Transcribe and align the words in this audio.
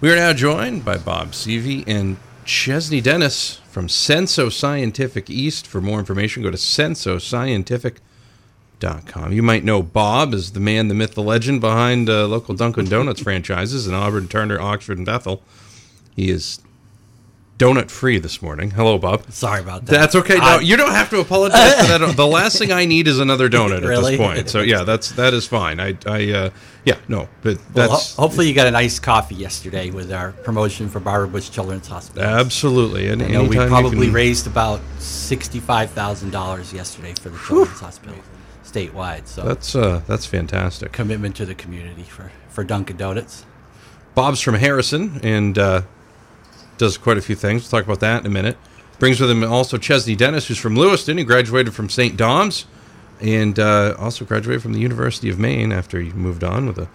We 0.00 0.10
are 0.10 0.16
now 0.16 0.32
joined 0.32 0.82
by 0.82 0.96
Bob 0.96 1.32
Seavey 1.32 1.84
and 1.86 2.16
Chesley 2.46 3.02
Denis 3.02 3.56
from 3.68 3.86
Senso 3.86 4.50
Scientific 4.50 5.28
East. 5.28 5.66
For 5.66 5.82
more 5.82 5.98
information, 5.98 6.42
go 6.42 6.50
to 6.50 6.56
sensoscientific.com. 6.56 9.32
You 9.34 9.42
might 9.42 9.62
know 9.62 9.82
Bob 9.82 10.32
as 10.32 10.52
the 10.52 10.60
man, 10.60 10.88
the 10.88 10.94
myth, 10.94 11.12
the 11.12 11.22
legend 11.22 11.60
behind 11.60 12.08
uh, 12.08 12.26
local 12.26 12.54
Dunkin' 12.54 12.86
Donuts 12.86 13.20
franchises 13.22 13.86
in 13.86 13.92
Auburn, 13.92 14.26
Turner, 14.26 14.58
Oxford, 14.58 14.96
and 14.96 15.04
Bethel. 15.04 15.42
He 16.16 16.30
is 16.30 16.60
donut 17.60 17.90
free 17.90 18.18
this 18.18 18.40
morning. 18.40 18.70
Hello, 18.70 18.96
Bob. 18.98 19.30
Sorry 19.30 19.60
about 19.60 19.84
that. 19.84 19.92
That's 19.92 20.14
okay. 20.14 20.36
No, 20.38 20.42
I- 20.42 20.60
you 20.60 20.76
don't 20.78 20.92
have 20.92 21.10
to 21.10 21.20
apologize 21.20 21.74
for 21.74 21.86
that. 21.98 22.16
The 22.16 22.26
last 22.26 22.58
thing 22.58 22.72
I 22.72 22.86
need 22.86 23.06
is 23.06 23.18
another 23.18 23.48
donut 23.50 23.82
Really? 23.86 24.14
at 24.14 24.18
this 24.18 24.26
point. 24.26 24.48
So 24.48 24.60
yeah, 24.62 24.82
that's 24.84 25.12
that 25.12 25.34
is 25.34 25.46
fine. 25.46 25.78
I 25.78 25.96
I 26.06 26.32
uh, 26.32 26.50
yeah 26.84 26.96
no, 27.08 27.28
but 27.42 27.58
Well, 27.74 27.90
that's 27.90 28.14
ho- 28.16 28.22
hopefully 28.22 28.48
you 28.48 28.54
got 28.54 28.66
a 28.66 28.70
nice 28.70 28.98
coffee 28.98 29.34
yesterday 29.34 29.90
with 29.90 30.10
our 30.12 30.32
promotion 30.32 30.88
for 30.88 31.00
Barbara 31.00 31.28
Bush 31.28 31.50
Children's 31.50 31.86
Hospital. 31.88 32.24
absolutely. 32.24 33.08
And 33.08 33.20
know 33.30 33.44
we 33.44 33.56
probably 33.56 34.06
can- 34.06 34.14
raised 34.14 34.46
about 34.46 34.80
sixty-five 34.98 35.90
thousand 35.90 36.30
dollars 36.30 36.72
yesterday 36.72 37.12
for 37.14 37.28
the 37.28 37.38
Children's 37.46 37.80
Hospital 37.80 38.14
statewide. 38.64 39.26
So 39.26 39.42
That's 39.42 39.74
uh, 39.76 40.00
that's 40.06 40.24
fantastic. 40.26 40.92
commitment 40.92 41.36
to 41.36 41.44
the 41.44 41.54
community 41.54 42.04
for 42.04 42.30
for 42.48 42.64
Dunkin' 42.64 42.96
Donuts. 42.96 43.44
Bob's 44.14 44.40
from 44.40 44.54
Harrison 44.54 45.20
and 45.22 45.56
uh, 45.58 45.82
does 46.80 46.98
quite 46.98 47.16
a 47.16 47.22
few 47.22 47.36
things. 47.36 47.62
We'll 47.62 47.80
talk 47.80 47.86
about 47.86 48.00
that 48.00 48.20
in 48.20 48.26
a 48.26 48.30
minute. 48.30 48.58
Brings 48.98 49.20
with 49.20 49.30
him 49.30 49.44
also 49.44 49.78
Chesley 49.78 50.16
Denis, 50.16 50.48
who's 50.48 50.58
from 50.58 50.76
Lewiston. 50.76 51.16
He 51.16 51.24
graduated 51.24 51.74
from 51.74 51.88
St. 51.88 52.16
Dom's 52.16 52.66
and 53.20 53.58
uh, 53.58 53.94
also 53.98 54.24
graduated 54.24 54.62
from 54.62 54.72
the 54.72 54.80
University 54.80 55.28
of 55.28 55.38
Maine 55.38 55.72
after 55.72 56.00
he 56.00 56.10
moved 56.10 56.42
on 56.42 56.66
with 56.66 56.78
a 56.78 56.88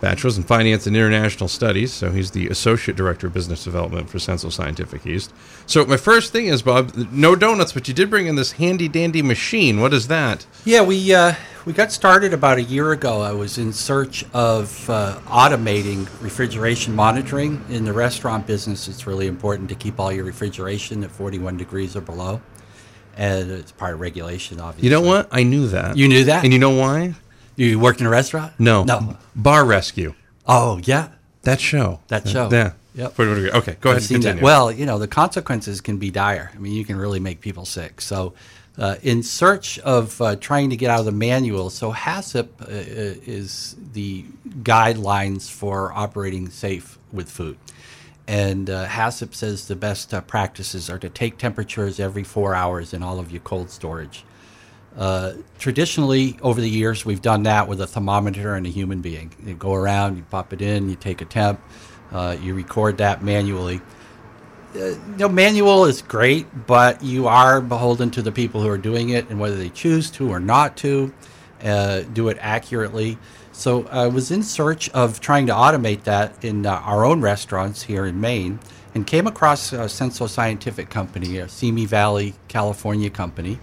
bachelor's 0.00 0.36
in 0.36 0.42
finance 0.42 0.86
and 0.86 0.96
international 0.96 1.48
studies. 1.48 1.92
So 1.92 2.10
he's 2.10 2.32
the 2.32 2.48
associate 2.48 2.96
director 2.96 3.28
of 3.28 3.32
business 3.32 3.64
development 3.64 4.10
for 4.10 4.18
Senso 4.18 4.52
Scientific 4.52 5.06
East. 5.06 5.32
So 5.66 5.84
my 5.86 5.96
first 5.96 6.32
thing 6.32 6.46
is, 6.46 6.60
Bob, 6.60 6.94
no 6.94 7.36
donuts, 7.36 7.72
but 7.72 7.88
you 7.88 7.94
did 7.94 8.10
bring 8.10 8.26
in 8.26 8.34
this 8.34 8.52
handy 8.52 8.88
dandy 8.88 9.22
machine. 9.22 9.80
What 9.80 9.94
is 9.94 10.08
that? 10.08 10.46
Yeah, 10.64 10.82
we 10.82 11.14
uh, 11.14 11.34
we 11.64 11.72
got 11.72 11.92
started 11.92 12.32
about 12.32 12.58
a 12.58 12.62
year 12.62 12.92
ago. 12.92 13.20
I 13.20 13.32
was 13.32 13.58
in 13.58 13.72
search 13.72 14.24
of 14.32 14.88
uh, 14.90 15.20
automating 15.26 16.08
refrigeration 16.22 16.94
monitoring 16.94 17.64
in 17.68 17.84
the 17.84 17.92
restaurant 17.92 18.46
business. 18.46 18.88
It's 18.88 19.06
really 19.06 19.26
important 19.26 19.68
to 19.68 19.74
keep 19.74 20.00
all 20.00 20.12
your 20.12 20.24
refrigeration 20.24 21.04
at 21.04 21.10
41 21.10 21.56
degrees 21.56 21.94
or 21.94 22.00
below, 22.00 22.40
and 23.16 23.50
it's 23.50 23.72
part 23.72 23.94
of 23.94 24.00
regulation, 24.00 24.60
obviously. 24.60 24.88
You 24.88 24.94
know 24.94 25.06
what? 25.06 25.28
I 25.30 25.44
knew 25.44 25.68
that. 25.68 25.96
You 25.96 26.08
knew 26.08 26.24
that? 26.24 26.44
And 26.44 26.52
you 26.52 26.58
know 26.58 26.70
why? 26.70 27.14
You 27.56 27.78
worked 27.78 28.00
in 28.00 28.06
a 28.06 28.10
restaurant? 28.10 28.52
No. 28.58 28.82
No. 28.84 29.16
Bar 29.36 29.64
Rescue. 29.64 30.14
Oh, 30.46 30.80
yeah. 30.84 31.10
That 31.42 31.60
show. 31.60 32.00
That 32.08 32.28
show. 32.28 32.48
Yeah. 32.50 32.72
Yep. 32.94 33.18
Okay, 33.18 33.76
go 33.80 33.90
ahead 33.90 33.96
and 33.96 34.02
seen 34.02 34.20
that. 34.20 34.28
continue. 34.28 34.42
Well, 34.44 34.70
you 34.70 34.84
know, 34.84 34.98
the 34.98 35.08
consequences 35.08 35.80
can 35.80 35.96
be 35.96 36.10
dire. 36.10 36.50
I 36.54 36.58
mean, 36.58 36.74
you 36.74 36.84
can 36.84 36.96
really 36.96 37.20
make 37.20 37.40
people 37.40 37.64
sick. 37.64 38.02
So, 38.02 38.34
uh, 38.78 38.96
in 39.02 39.22
search 39.22 39.78
of 39.80 40.20
uh, 40.20 40.36
trying 40.36 40.70
to 40.70 40.76
get 40.76 40.90
out 40.90 41.00
of 41.00 41.04
the 41.04 41.12
manual, 41.12 41.70
so 41.70 41.92
HACCP 41.92 42.62
uh, 42.62 42.66
is 42.68 43.76
the 43.92 44.24
guidelines 44.62 45.50
for 45.50 45.92
operating 45.92 46.48
safe 46.48 46.98
with 47.12 47.30
food. 47.30 47.58
And 48.26 48.70
uh, 48.70 48.86
HACCP 48.86 49.34
says 49.34 49.68
the 49.68 49.76
best 49.76 50.14
uh, 50.14 50.20
practices 50.22 50.88
are 50.88 50.98
to 50.98 51.08
take 51.08 51.38
temperatures 51.38 52.00
every 52.00 52.24
four 52.24 52.54
hours 52.54 52.94
in 52.94 53.02
all 53.02 53.18
of 53.18 53.30
your 53.30 53.40
cold 53.40 53.70
storage. 53.70 54.24
Uh, 54.96 55.34
traditionally, 55.58 56.38
over 56.42 56.60
the 56.60 56.68
years, 56.68 57.04
we've 57.04 57.22
done 57.22 57.44
that 57.44 57.66
with 57.66 57.80
a 57.80 57.86
thermometer 57.86 58.54
and 58.54 58.66
a 58.66 58.70
human 58.70 59.00
being. 59.00 59.32
You 59.44 59.54
go 59.54 59.74
around, 59.74 60.16
you 60.16 60.22
pop 60.30 60.52
it 60.52 60.62
in, 60.62 60.88
you 60.88 60.96
take 60.96 61.20
a 61.20 61.24
temp, 61.24 61.60
uh, 62.10 62.36
you 62.40 62.54
record 62.54 62.98
that 62.98 63.22
manually. 63.22 63.80
Uh, 64.74 64.78
you 64.78 64.98
know, 65.18 65.28
manual 65.28 65.84
is 65.84 66.02
great, 66.02 66.46
but 66.66 67.02
you 67.02 67.26
are 67.26 67.60
beholden 67.60 68.10
to 68.12 68.22
the 68.22 68.32
people 68.32 68.62
who 68.62 68.68
are 68.68 68.78
doing 68.78 69.10
it 69.10 69.28
and 69.28 69.38
whether 69.38 69.56
they 69.56 69.68
choose 69.68 70.10
to 70.12 70.30
or 70.30 70.40
not 70.40 70.76
to 70.78 71.12
uh, 71.62 72.00
do 72.12 72.28
it 72.28 72.38
accurately. 72.40 73.18
So 73.52 73.86
I 73.88 74.06
was 74.06 74.30
in 74.30 74.42
search 74.42 74.88
of 74.90 75.20
trying 75.20 75.46
to 75.46 75.52
automate 75.52 76.04
that 76.04 76.42
in 76.44 76.64
uh, 76.64 76.72
our 76.72 77.04
own 77.04 77.20
restaurants 77.20 77.82
here 77.82 78.06
in 78.06 78.20
Maine 78.20 78.60
and 78.94 79.06
came 79.06 79.26
across 79.26 79.72
a 79.72 79.86
Senso 79.86 80.28
Scientific 80.28 80.88
Company, 80.88 81.38
a 81.38 81.48
Simi 81.48 81.84
Valley, 81.84 82.34
California 82.48 83.10
company 83.10 83.58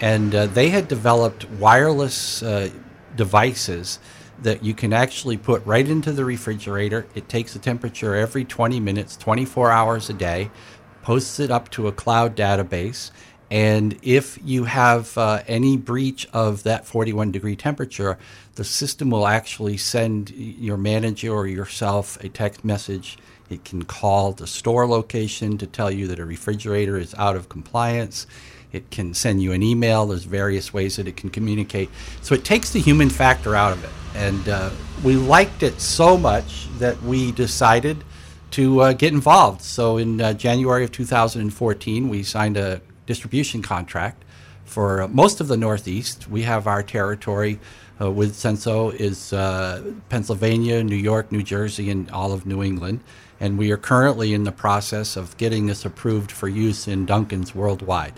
and 0.00 0.34
uh, 0.34 0.46
they 0.46 0.70
had 0.70 0.88
developed 0.88 1.48
wireless 1.50 2.42
uh, 2.42 2.70
devices 3.16 3.98
that 4.42 4.62
you 4.62 4.74
can 4.74 4.92
actually 4.92 5.36
put 5.36 5.64
right 5.66 5.86
into 5.88 6.12
the 6.12 6.24
refrigerator. 6.24 7.06
It 7.14 7.28
takes 7.28 7.54
a 7.56 7.58
temperature 7.58 8.14
every 8.14 8.44
20 8.44 8.80
minutes, 8.80 9.16
24 9.16 9.70
hours 9.70 10.08
a 10.08 10.12
day, 10.12 10.50
posts 11.02 11.40
it 11.40 11.50
up 11.50 11.70
to 11.70 11.88
a 11.88 11.92
cloud 11.92 12.36
database. 12.36 13.10
And 13.50 13.98
if 14.02 14.38
you 14.44 14.64
have 14.64 15.16
uh, 15.16 15.42
any 15.46 15.76
breach 15.76 16.28
of 16.32 16.64
that 16.64 16.86
41 16.86 17.32
degree 17.32 17.56
temperature, 17.56 18.18
the 18.56 18.64
system 18.64 19.10
will 19.10 19.26
actually 19.26 19.78
send 19.78 20.30
your 20.30 20.76
manager 20.76 21.32
or 21.32 21.46
yourself 21.46 22.22
a 22.22 22.28
text 22.28 22.64
message. 22.64 23.16
It 23.48 23.64
can 23.64 23.84
call 23.84 24.32
the 24.32 24.46
store 24.46 24.86
location 24.86 25.56
to 25.58 25.66
tell 25.66 25.90
you 25.90 26.06
that 26.08 26.18
a 26.18 26.26
refrigerator 26.26 26.98
is 26.98 27.14
out 27.14 27.36
of 27.36 27.48
compliance. 27.48 28.26
It 28.72 28.90
can 28.90 29.14
send 29.14 29.42
you 29.42 29.52
an 29.52 29.62
email. 29.62 30.06
There's 30.06 30.24
various 30.24 30.74
ways 30.74 30.96
that 30.96 31.08
it 31.08 31.16
can 31.16 31.30
communicate. 31.30 31.88
So 32.20 32.34
it 32.34 32.44
takes 32.44 32.70
the 32.70 32.80
human 32.80 33.08
factor 33.08 33.54
out 33.54 33.72
of 33.72 33.82
it. 33.84 33.90
And 34.14 34.48
uh, 34.48 34.70
we 35.02 35.16
liked 35.16 35.62
it 35.62 35.80
so 35.80 36.18
much 36.18 36.68
that 36.78 37.00
we 37.02 37.32
decided 37.32 38.04
to 38.52 38.80
uh, 38.80 38.92
get 38.92 39.12
involved. 39.12 39.62
So 39.62 39.96
in 39.96 40.20
uh, 40.20 40.34
January 40.34 40.84
of 40.84 40.92
2014, 40.92 42.08
we 42.08 42.22
signed 42.22 42.56
a 42.56 42.80
distribution 43.06 43.62
contract 43.62 44.24
for 44.64 45.08
most 45.08 45.40
of 45.40 45.48
the 45.48 45.56
Northeast. 45.56 46.28
We 46.28 46.42
have 46.42 46.66
our 46.66 46.82
territory 46.82 47.58
uh, 48.00 48.10
with 48.10 48.34
Senso 48.34 48.94
is 48.94 49.32
uh, 49.32 49.92
Pennsylvania, 50.08 50.84
New 50.84 50.96
York, 50.96 51.32
New 51.32 51.42
Jersey, 51.42 51.90
and 51.90 52.10
all 52.10 52.32
of 52.32 52.46
New 52.46 52.62
England. 52.62 53.00
And 53.40 53.56
we 53.56 53.70
are 53.70 53.76
currently 53.76 54.34
in 54.34 54.44
the 54.44 54.52
process 54.52 55.16
of 55.16 55.36
getting 55.36 55.66
this 55.66 55.84
approved 55.84 56.30
for 56.30 56.48
use 56.48 56.86
in 56.86 57.06
Dunkin's 57.06 57.54
worldwide 57.54 58.14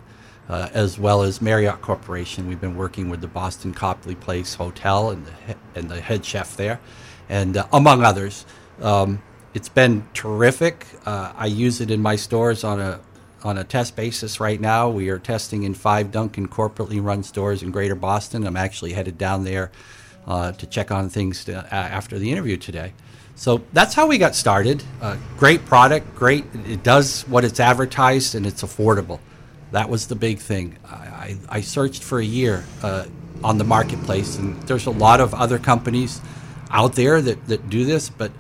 uh, 0.51 0.69
as 0.75 0.99
well 0.99 1.23
as 1.23 1.41
Marriott 1.41 1.81
Corporation. 1.81 2.49
We've 2.49 2.61
been 2.61 2.77
working 2.77 3.09
with 3.09 3.21
the 3.21 3.29
Boston 3.29 3.73
Copley 3.73 4.17
Place 4.17 4.55
Hotel 4.55 5.11
and 5.11 5.25
the, 5.25 5.57
and 5.77 5.89
the 5.89 6.01
head 6.01 6.25
chef 6.25 6.57
there, 6.57 6.81
and 7.29 7.57
uh, 7.57 7.67
among 7.73 8.03
others. 8.03 8.45
Um, 8.83 9.23
it's 9.55 9.69
been 9.69 10.07
terrific. 10.13 10.87
Uh, 11.07 11.33
I 11.37 11.47
use 11.47 11.81
it 11.81 11.91
in 11.91 12.01
my 12.01 12.17
stores 12.17 12.65
on 12.65 12.81
a 12.81 13.01
on 13.43 13.59
a 13.59 13.65
test 13.65 13.97
basis 13.97 14.41
right 14.41 14.61
now. 14.61 14.91
We 14.91 15.09
are 15.09 15.19
testing 15.19 15.63
in 15.63 15.73
five 15.73 16.11
Dunkin' 16.11 16.49
corporately 16.49 17.03
run 17.03 17.23
stores 17.23 17.63
in 17.63 17.71
Greater 17.71 17.95
Boston. 17.95 18.47
I'm 18.47 18.57
actually 18.57 18.93
headed 18.93 19.17
down 19.19 19.45
there 19.45 19.71
uh, 20.27 20.53
to 20.53 20.67
check 20.67 20.91
on 20.91 21.09
things 21.09 21.45
to, 21.45 21.59
uh, 21.59 21.69
after 21.71 22.19
the 22.19 22.31
interview 22.31 22.57
today. 22.57 22.93
So 23.37 23.63
that's 23.73 23.95
how 23.95 24.07
we 24.07 24.19
got 24.19 24.35
started. 24.35 24.83
Uh, 25.01 25.17
great 25.39 25.65
product, 25.65 26.15
great. 26.15 26.45
It 26.67 26.83
does 26.83 27.23
what 27.23 27.45
it's 27.45 27.61
advertised, 27.61 28.35
and 28.35 28.47
it's 28.47 28.63
affordable. 28.63 29.21
That 29.73 29.89
was 29.89 30.07
the 30.09 30.17
big 30.17 30.39
thing. 30.39 30.79
I, 30.85 30.95
I, 30.95 31.37
I 31.49 31.61
searched 31.61 32.03
for 32.03 32.19
a 32.19 32.25
year 32.25 32.65
uh, 32.83 33.07
on 33.45 33.59
the 33.59 33.65
marketplace, 33.65 34.37
and 34.37 34.61
there's 34.63 34.87
a 34.87 34.91
lot 34.91 35.21
of 35.21 35.33
other 35.35 35.59
companies 35.59 36.21
out 36.71 36.95
there 36.95 37.21
that, 37.23 37.47
that 37.47 37.71
do 37.71 37.85
this, 37.85 38.11
but 38.11 38.33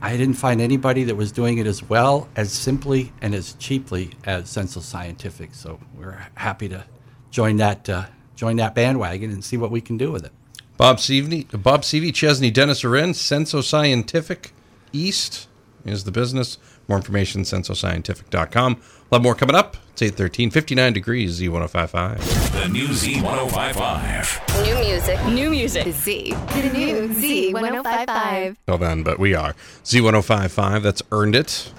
I 0.00 0.16
didn't 0.16 0.34
find 0.34 0.60
anybody 0.60 1.04
that 1.04 1.16
was 1.16 1.32
doing 1.32 1.58
it 1.58 1.66
as 1.66 1.82
well, 1.82 2.28
as 2.36 2.52
simply, 2.52 3.12
and 3.20 3.34
as 3.34 3.54
cheaply 3.54 4.10
as 4.24 4.44
Senso 4.44 4.80
Scientific. 4.80 5.54
So 5.54 5.80
we're 5.96 6.28
happy 6.34 6.68
to 6.68 6.84
join 7.30 7.56
that 7.56 7.88
uh, 7.88 8.06
join 8.36 8.56
that 8.56 8.74
bandwagon 8.74 9.30
and 9.30 9.44
see 9.44 9.56
what 9.56 9.70
we 9.70 9.80
can 9.80 9.96
do 9.96 10.12
with 10.12 10.24
it. 10.24 10.32
Bob 10.76 10.98
Seavey, 10.98 11.44
Bob 11.60 11.82
Seavey, 11.82 12.14
Chesley, 12.14 12.52
Denis 12.52 12.84
are. 12.84 12.90
Senso 12.90 13.62
Scientific 13.64 14.52
East. 14.92 15.48
is 15.84 16.04
the 16.04 16.12
business. 16.12 16.58
More 16.88 16.96
information, 16.96 17.42
sensoscientific.com. 17.42 18.72
A 19.10 19.14
lot 19.14 19.22
more 19.22 19.34
coming 19.34 19.54
up. 19.54 19.76
It's 19.92 20.02
813, 20.02 20.50
59 20.50 20.92
degrees, 20.92 21.40
Z1055. 21.40 22.52
The 22.52 22.68
new 22.68 22.88
Z1055. 22.88 24.64
New 24.64 24.78
music. 24.78 25.24
New 25.26 25.50
music. 25.50 25.92
Z. 25.92 26.32
The 26.32 26.70
new 26.72 27.08
Z1055. 27.08 28.56
Hold 28.68 28.80
then, 28.80 29.02
but 29.02 29.18
we 29.18 29.34
are. 29.34 29.54
Z1055, 29.84 30.82
that's 30.82 31.02
earned 31.12 31.36
it. 31.36 31.72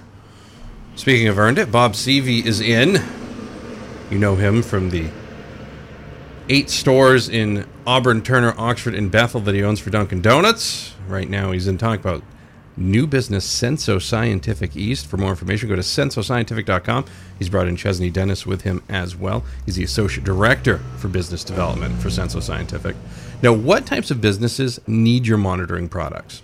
Speaking 0.94 1.28
of 1.28 1.38
earned 1.38 1.58
it, 1.58 1.72
Bob 1.72 1.94
Seavey 1.94 2.44
is 2.44 2.60
in. 2.60 3.02
You 4.10 4.18
know 4.18 4.36
him 4.36 4.62
from 4.62 4.90
the 4.90 5.08
eight 6.48 6.68
stores 6.68 7.28
in 7.28 7.66
Auburn, 7.86 8.22
Turner, 8.22 8.54
Oxford, 8.58 8.94
and 8.94 9.10
Bethel 9.10 9.40
that 9.40 9.54
he 9.54 9.62
owns 9.62 9.80
for 9.80 9.90
Dunkin' 9.90 10.20
Donuts. 10.20 10.94
Right 11.08 11.28
now, 11.30 11.52
he's 11.52 11.66
in 11.66 11.78
talk 11.78 12.00
about 12.00 12.22
new 12.76 13.06
business 13.06 13.46
Senso 13.46 14.00
Scientific 14.00 14.76
East. 14.76 15.06
For 15.06 15.16
more 15.16 15.30
information, 15.30 15.68
go 15.68 15.76
to 15.76 15.82
sensoscientific.com. 15.82 17.04
He's 17.38 17.48
brought 17.48 17.68
in 17.68 17.76
Chesley 17.76 18.10
Denis 18.10 18.46
with 18.46 18.62
him 18.62 18.82
as 18.88 19.16
well. 19.16 19.44
He's 19.66 19.76
the 19.76 19.84
associate 19.84 20.24
director 20.24 20.78
for 20.98 21.08
business 21.08 21.44
development 21.44 22.00
for 22.00 22.08
Senso 22.08 22.42
Scientific. 22.42 22.96
Now, 23.42 23.52
what 23.52 23.86
types 23.86 24.10
of 24.10 24.20
businesses 24.20 24.80
need 24.86 25.26
your 25.26 25.38
monitoring 25.38 25.88
products? 25.88 26.42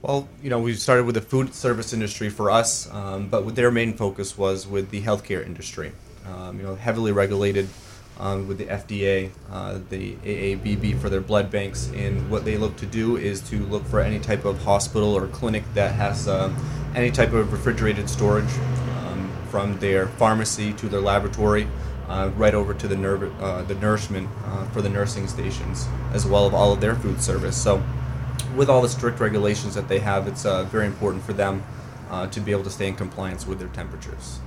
Well, 0.00 0.28
you 0.42 0.50
know, 0.50 0.60
we 0.60 0.74
started 0.74 1.06
with 1.06 1.16
the 1.16 1.20
food 1.20 1.54
service 1.54 1.92
industry 1.92 2.30
for 2.30 2.50
us, 2.50 2.92
um, 2.92 3.28
but 3.28 3.54
their 3.56 3.70
main 3.70 3.94
focus 3.94 4.38
was 4.38 4.66
with 4.66 4.90
the 4.90 5.02
healthcare 5.02 5.44
industry. 5.44 5.92
Um, 6.26 6.58
you 6.58 6.64
know, 6.64 6.76
heavily 6.76 7.10
regulated 7.10 7.68
um, 8.18 8.48
with 8.48 8.58
the 8.58 8.66
FDA, 8.66 9.30
uh, 9.50 9.78
the 9.90 10.14
AABB 10.16 11.00
for 11.00 11.08
their 11.08 11.20
blood 11.20 11.50
banks, 11.50 11.90
and 11.94 12.30
what 12.30 12.44
they 12.44 12.56
look 12.56 12.76
to 12.76 12.86
do 12.86 13.16
is 13.16 13.40
to 13.50 13.64
look 13.66 13.84
for 13.86 14.00
any 14.00 14.18
type 14.18 14.44
of 14.44 14.62
hospital 14.62 15.14
or 15.16 15.26
clinic 15.28 15.64
that 15.74 15.94
has 15.94 16.26
um, 16.26 16.56
any 16.94 17.10
type 17.10 17.32
of 17.32 17.52
refrigerated 17.52 18.10
storage, 18.10 18.50
um, 18.98 19.30
from 19.50 19.78
their 19.78 20.06
pharmacy 20.06 20.72
to 20.74 20.88
their 20.88 21.00
laboratory, 21.00 21.68
uh, 22.08 22.30
right 22.36 22.54
over 22.54 22.74
to 22.74 22.88
the 22.88 22.96
ner- 22.96 23.30
uh, 23.40 23.62
the 23.62 23.74
nourishment 23.76 24.28
uh, 24.44 24.66
for 24.70 24.82
the 24.82 24.88
nursing 24.88 25.28
stations, 25.28 25.86
as 26.12 26.26
well 26.26 26.46
as 26.46 26.54
all 26.54 26.72
of 26.72 26.80
their 26.80 26.96
food 26.96 27.20
service. 27.22 27.56
So 27.56 27.82
with 28.56 28.68
all 28.68 28.82
the 28.82 28.88
strict 28.88 29.20
regulations 29.20 29.74
that 29.74 29.88
they 29.88 30.00
have, 30.00 30.26
it's 30.26 30.44
uh, 30.44 30.64
very 30.64 30.86
important 30.86 31.22
for 31.22 31.32
them 31.32 31.62
uh, 32.10 32.26
to 32.28 32.40
be 32.40 32.50
able 32.50 32.64
to 32.64 32.70
stay 32.70 32.88
in 32.88 32.96
compliance 32.96 33.46
with 33.46 33.58
their 33.58 33.68
temperatures. 33.68 34.40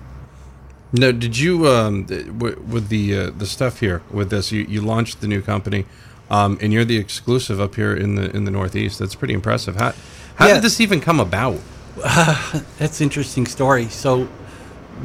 No, 0.94 1.12
did 1.12 1.38
you 1.38 1.68
um, 1.68 2.06
with 2.38 2.90
the 2.90 3.18
uh, 3.18 3.30
the 3.32 3.46
stuff 3.46 3.80
here 3.80 4.02
with 4.12 4.30
this? 4.30 4.52
You, 4.52 4.62
you 4.64 4.82
launched 4.82 5.22
the 5.22 5.28
new 5.28 5.42
company, 5.42 5.86
um, 6.30 6.58
and 6.62 6.74
you're 6.74 6.84
the 6.86 6.98
exclusive 6.98 7.62
up 7.62 7.76
here 7.76 7.96
in 7.96 8.16
the 8.16 8.30
in 8.36 8.44
the 8.44 8.52
Northeast. 8.52 9.00
That's 9.00 9.16
pretty 9.16 9.34
impressive. 9.34 9.78
How 9.78 9.94
how 10.36 10.48
Yeah. 10.48 10.56
did 10.56 10.64
this 10.64 10.82
even 10.82 11.00
come 11.00 11.20
about? 11.22 11.60
That's 12.78 13.00
an 13.00 13.06
interesting 13.06 13.46
story. 13.46 13.88
So 13.88 14.28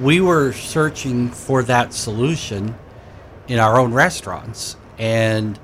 we 0.00 0.20
were 0.20 0.52
searching 0.52 1.30
for 1.30 1.62
that 1.64 1.94
solution 1.94 2.74
in 3.46 3.60
our 3.60 3.78
own 3.78 3.92
restaurants, 3.94 4.76
and 4.98 5.56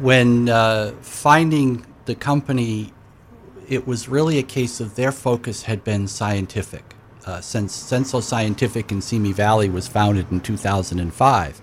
when 0.00 0.48
uh, 0.48 0.92
finding 1.00 1.84
the 2.04 2.14
company, 2.14 2.92
it 3.68 3.88
was 3.88 4.08
really 4.08 4.38
a 4.38 4.42
case 4.44 4.78
of 4.80 4.94
their 4.94 5.10
focus 5.10 5.64
had 5.64 5.82
been 5.82 6.06
scientific. 6.06 6.94
Uh, 7.24 7.40
since 7.40 7.76
Senso 7.76 8.22
Scientific 8.22 8.90
in 8.90 9.00
Simi 9.00 9.32
Valley 9.32 9.68
was 9.68 9.86
founded 9.86 10.30
in 10.30 10.40
2005. 10.40 11.60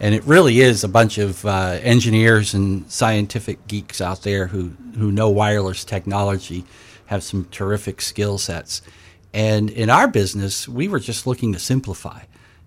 And 0.00 0.14
it 0.14 0.24
really 0.24 0.60
is 0.60 0.82
a 0.82 0.88
bunch 0.88 1.18
of 1.18 1.44
uh, 1.46 1.78
engineers 1.82 2.54
and 2.54 2.90
scientific 2.90 3.66
geeks 3.66 4.00
out 4.00 4.22
there 4.22 4.48
who, 4.48 4.72
who 4.96 5.12
know 5.12 5.28
wireless 5.28 5.84
technology, 5.84 6.64
have 7.06 7.22
some 7.22 7.44
terrific 7.50 8.00
skill 8.00 8.38
sets. 8.38 8.82
And 9.32 9.70
in 9.70 9.90
our 9.90 10.08
business, 10.08 10.68
we 10.68 10.88
were 10.88 11.00
just 11.00 11.26
looking 11.26 11.52
to 11.52 11.58
simplify 11.58 12.22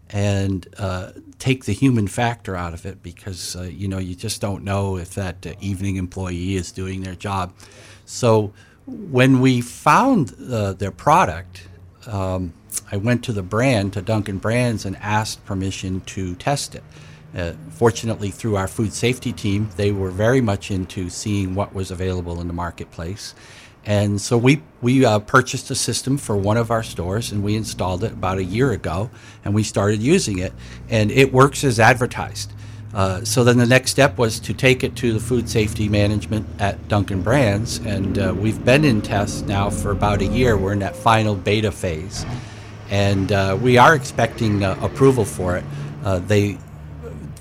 and 0.09 0.67
uh, 0.77 1.11
take 1.39 1.65
the 1.65 1.73
human 1.73 2.07
factor 2.07 2.55
out 2.55 2.73
of 2.73 2.85
it 2.85 3.03
because 3.03 3.55
uh, 3.55 3.63
you 3.63 3.87
know 3.87 3.97
you 3.97 4.15
just 4.15 4.39
don't 4.39 4.63
know 4.63 4.97
if 4.97 5.13
that 5.15 5.45
uh, 5.45 5.53
evening 5.59 5.97
employee 5.97 6.55
is 6.55 6.71
doing 6.71 7.01
their 7.01 7.15
job. 7.15 7.53
So 8.05 8.53
when 8.85 9.41
we 9.41 9.59
found 9.61 10.33
uh, 10.49 10.73
their 10.73 10.91
product, 10.91 11.67
um, 12.07 12.53
I 12.91 12.97
went 12.97 13.23
to 13.25 13.33
the 13.33 13.43
brand 13.43 13.93
to 13.93 14.01
Dunkin' 14.01 14.37
Brands 14.37 14.85
and 14.85 14.95
asked 14.97 15.45
permission 15.45 16.01
to 16.01 16.35
test 16.35 16.75
it. 16.75 16.83
Uh, 17.35 17.53
fortunately, 17.71 18.31
through 18.31 18.55
our 18.55 18.67
food 18.67 18.93
safety 18.93 19.33
team, 19.33 19.69
they 19.75 19.91
were 19.91 20.09
very 20.09 20.41
much 20.41 20.71
into 20.71 21.09
seeing 21.09 21.55
what 21.55 21.73
was 21.73 21.91
available 21.91 22.39
in 22.39 22.47
the 22.47 22.53
marketplace. 22.53 23.35
And 23.85 24.19
so 24.19 24.37
we, 24.37 24.61
we 24.81 25.05
uh, 25.05 25.19
purchased 25.19 25.71
a 25.71 25.75
system 25.75 26.17
for 26.17 26.35
one 26.35 26.57
of 26.57 26.71
our 26.71 26.83
stores 26.83 27.31
and 27.31 27.41
we 27.41 27.55
installed 27.55 28.03
it 28.03 28.11
about 28.11 28.37
a 28.37 28.43
year 28.43 28.71
ago 28.71 29.09
and 29.45 29.53
we 29.53 29.63
started 29.63 30.01
using 30.01 30.39
it. 30.39 30.51
And 30.89 31.09
it 31.09 31.31
works 31.31 31.63
as 31.63 31.79
advertised. 31.79 32.51
Uh, 32.93 33.23
so 33.23 33.43
then 33.43 33.57
the 33.57 33.65
next 33.65 33.91
step 33.91 34.17
was 34.17 34.39
to 34.39 34.53
take 34.53 34.83
it 34.83 34.95
to 34.95 35.13
the 35.13 35.19
food 35.19 35.49
safety 35.49 35.89
management 35.89 36.47
at 36.59 36.87
Dunkin' 36.87 37.21
Brands. 37.21 37.77
And 37.79 38.17
uh, 38.17 38.33
we've 38.37 38.63
been 38.63 38.85
in 38.85 39.01
tests 39.01 39.41
now 39.41 39.69
for 39.69 39.91
about 39.91 40.21
a 40.21 40.25
year. 40.25 40.57
We're 40.57 40.73
in 40.73 40.79
that 40.79 40.95
final 40.95 41.35
beta 41.35 41.71
phase. 41.71 42.25
And 42.89 43.31
uh, 43.31 43.57
we 43.61 43.77
are 43.77 43.93
expecting 43.93 44.63
uh, 44.63 44.79
approval 44.81 45.25
for 45.25 45.57
it. 45.57 45.65
Uh, 46.03 46.19
they 46.19 46.57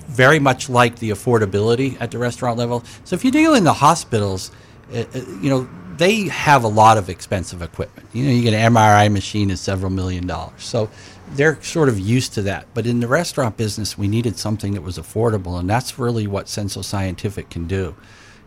very 0.07 0.39
much 0.39 0.67
like 0.67 0.97
the 0.99 1.11
affordability 1.11 1.95
at 2.01 2.11
the 2.11 2.17
restaurant 2.17 2.57
level. 2.57 2.83
So 3.05 3.15
if 3.15 3.23
you 3.23 3.31
deal 3.31 3.53
in 3.53 3.63
the 3.63 3.73
hospitals, 3.73 4.51
uh, 4.93 5.03
you 5.41 5.49
know, 5.49 5.69
they 5.97 6.23
have 6.27 6.63
a 6.63 6.67
lot 6.67 6.97
of 6.97 7.09
expensive 7.09 7.61
equipment. 7.61 8.07
You 8.13 8.25
know, 8.25 8.31
you 8.31 8.43
get 8.43 8.53
an 8.53 8.73
MRI 8.73 9.11
machine 9.11 9.49
is 9.49 9.59
several 9.59 9.91
million 9.91 10.27
dollars. 10.27 10.63
So 10.63 10.89
they're 11.31 11.61
sort 11.61 11.89
of 11.89 11.99
used 11.99 12.33
to 12.33 12.41
that. 12.43 12.67
But 12.73 12.87
in 12.87 12.99
the 12.99 13.07
restaurant 13.07 13.57
business, 13.57 13.97
we 13.97 14.07
needed 14.07 14.37
something 14.37 14.73
that 14.73 14.81
was 14.81 14.97
affordable, 14.97 15.59
and 15.59 15.69
that's 15.69 15.99
really 15.99 16.27
what 16.27 16.45
Senso 16.45 16.83
Scientific 16.83 17.49
can 17.49 17.67
do. 17.67 17.95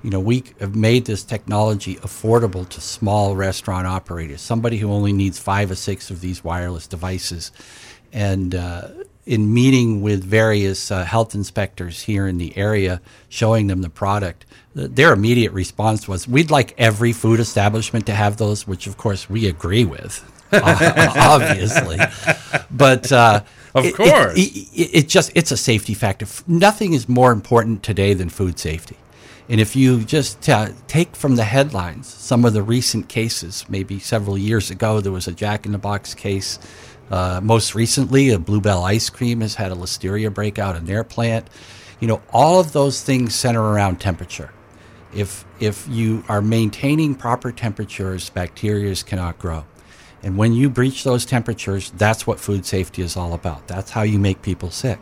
You 0.02 0.10
know, 0.10 0.20
we 0.20 0.44
have 0.60 0.74
made 0.74 1.04
this 1.04 1.22
technology 1.24 1.96
affordable 1.96 2.66
to 2.70 2.80
small 2.80 3.36
restaurant 3.36 3.86
operators, 3.86 4.40
somebody 4.40 4.78
who 4.78 4.90
only 4.90 5.12
needs 5.12 5.38
five 5.38 5.70
or 5.70 5.74
six 5.74 6.10
of 6.10 6.22
these 6.22 6.42
wireless 6.42 6.86
devices. 6.86 7.52
And 8.12 8.54
uh, 8.54 8.88
in 9.26 9.52
meeting 9.52 10.00
with 10.00 10.24
various 10.24 10.90
uh, 10.90 11.04
health 11.04 11.34
inspectors 11.34 12.02
here 12.02 12.26
in 12.26 12.38
the 12.38 12.56
area, 12.56 13.02
showing 13.28 13.66
them 13.66 13.82
the 13.82 13.90
product, 13.90 14.46
their 14.74 15.12
immediate 15.12 15.52
response 15.52 16.08
was, 16.08 16.26
"We'd 16.26 16.50
like 16.50 16.74
every 16.78 17.12
food 17.12 17.38
establishment 17.38 18.06
to 18.06 18.14
have 18.14 18.38
those," 18.38 18.66
which 18.66 18.86
of 18.86 18.96
course 18.96 19.28
we 19.28 19.46
agree 19.46 19.84
with, 19.84 20.24
obviously. 20.52 21.98
But 22.70 23.10
uh, 23.12 23.42
Of 23.74 23.84
it- 23.84 23.88
it- 23.88 23.94
course. 23.94 24.38
it, 24.38 24.56
it, 24.74 24.90
it 25.04 25.08
just 25.08 25.32
it's 25.34 25.50
a 25.52 25.56
safety 25.56 25.94
factor. 25.94 26.26
Nothing 26.46 26.92
is 26.92 27.08
more 27.08 27.32
important 27.32 27.82
today 27.82 28.14
than 28.14 28.28
food 28.28 28.58
safety. 28.58 28.96
And 29.48 29.60
if 29.60 29.74
you 29.74 30.04
just 30.04 30.48
uh, 30.48 30.68
take 30.86 31.16
from 31.16 31.34
the 31.34 31.42
headlines 31.44 32.06
some 32.06 32.44
of 32.44 32.52
the 32.52 32.62
recent 32.62 33.08
cases, 33.08 33.64
maybe 33.68 33.98
several 33.98 34.38
years 34.38 34.70
ago, 34.70 35.00
there 35.00 35.10
was 35.10 35.26
a 35.26 35.32
Jack 35.32 35.66
in 35.66 35.72
the 35.72 35.78
Box 35.78 36.14
case. 36.14 36.58
Uh, 37.10 37.40
most 37.42 37.74
recently, 37.74 38.30
a 38.30 38.38
Blue 38.38 38.60
Bell 38.60 38.84
ice 38.84 39.10
cream 39.10 39.40
has 39.40 39.56
had 39.56 39.72
a 39.72 39.74
listeria 39.74 40.32
breakout 40.32 40.76
in 40.76 40.84
their 40.84 41.02
plant. 41.02 41.48
You 41.98 42.06
know, 42.06 42.22
all 42.32 42.60
of 42.60 42.70
those 42.72 43.02
things 43.02 43.34
center 43.34 43.60
around 43.60 44.00
temperature. 44.00 44.52
If 45.12 45.44
if 45.58 45.88
you 45.88 46.22
are 46.28 46.40
maintaining 46.40 47.16
proper 47.16 47.50
temperatures, 47.50 48.30
bacteria 48.30 48.94
cannot 48.94 49.40
grow. 49.40 49.64
And 50.22 50.36
when 50.36 50.52
you 50.52 50.68
breach 50.68 51.04
those 51.04 51.24
temperatures, 51.24 51.92
that's 51.96 52.26
what 52.26 52.38
food 52.38 52.66
safety 52.66 53.02
is 53.02 53.16
all 53.16 53.32
about. 53.32 53.66
That's 53.66 53.90
how 53.90 54.02
you 54.02 54.18
make 54.18 54.42
people 54.42 54.70
sick. 54.70 54.98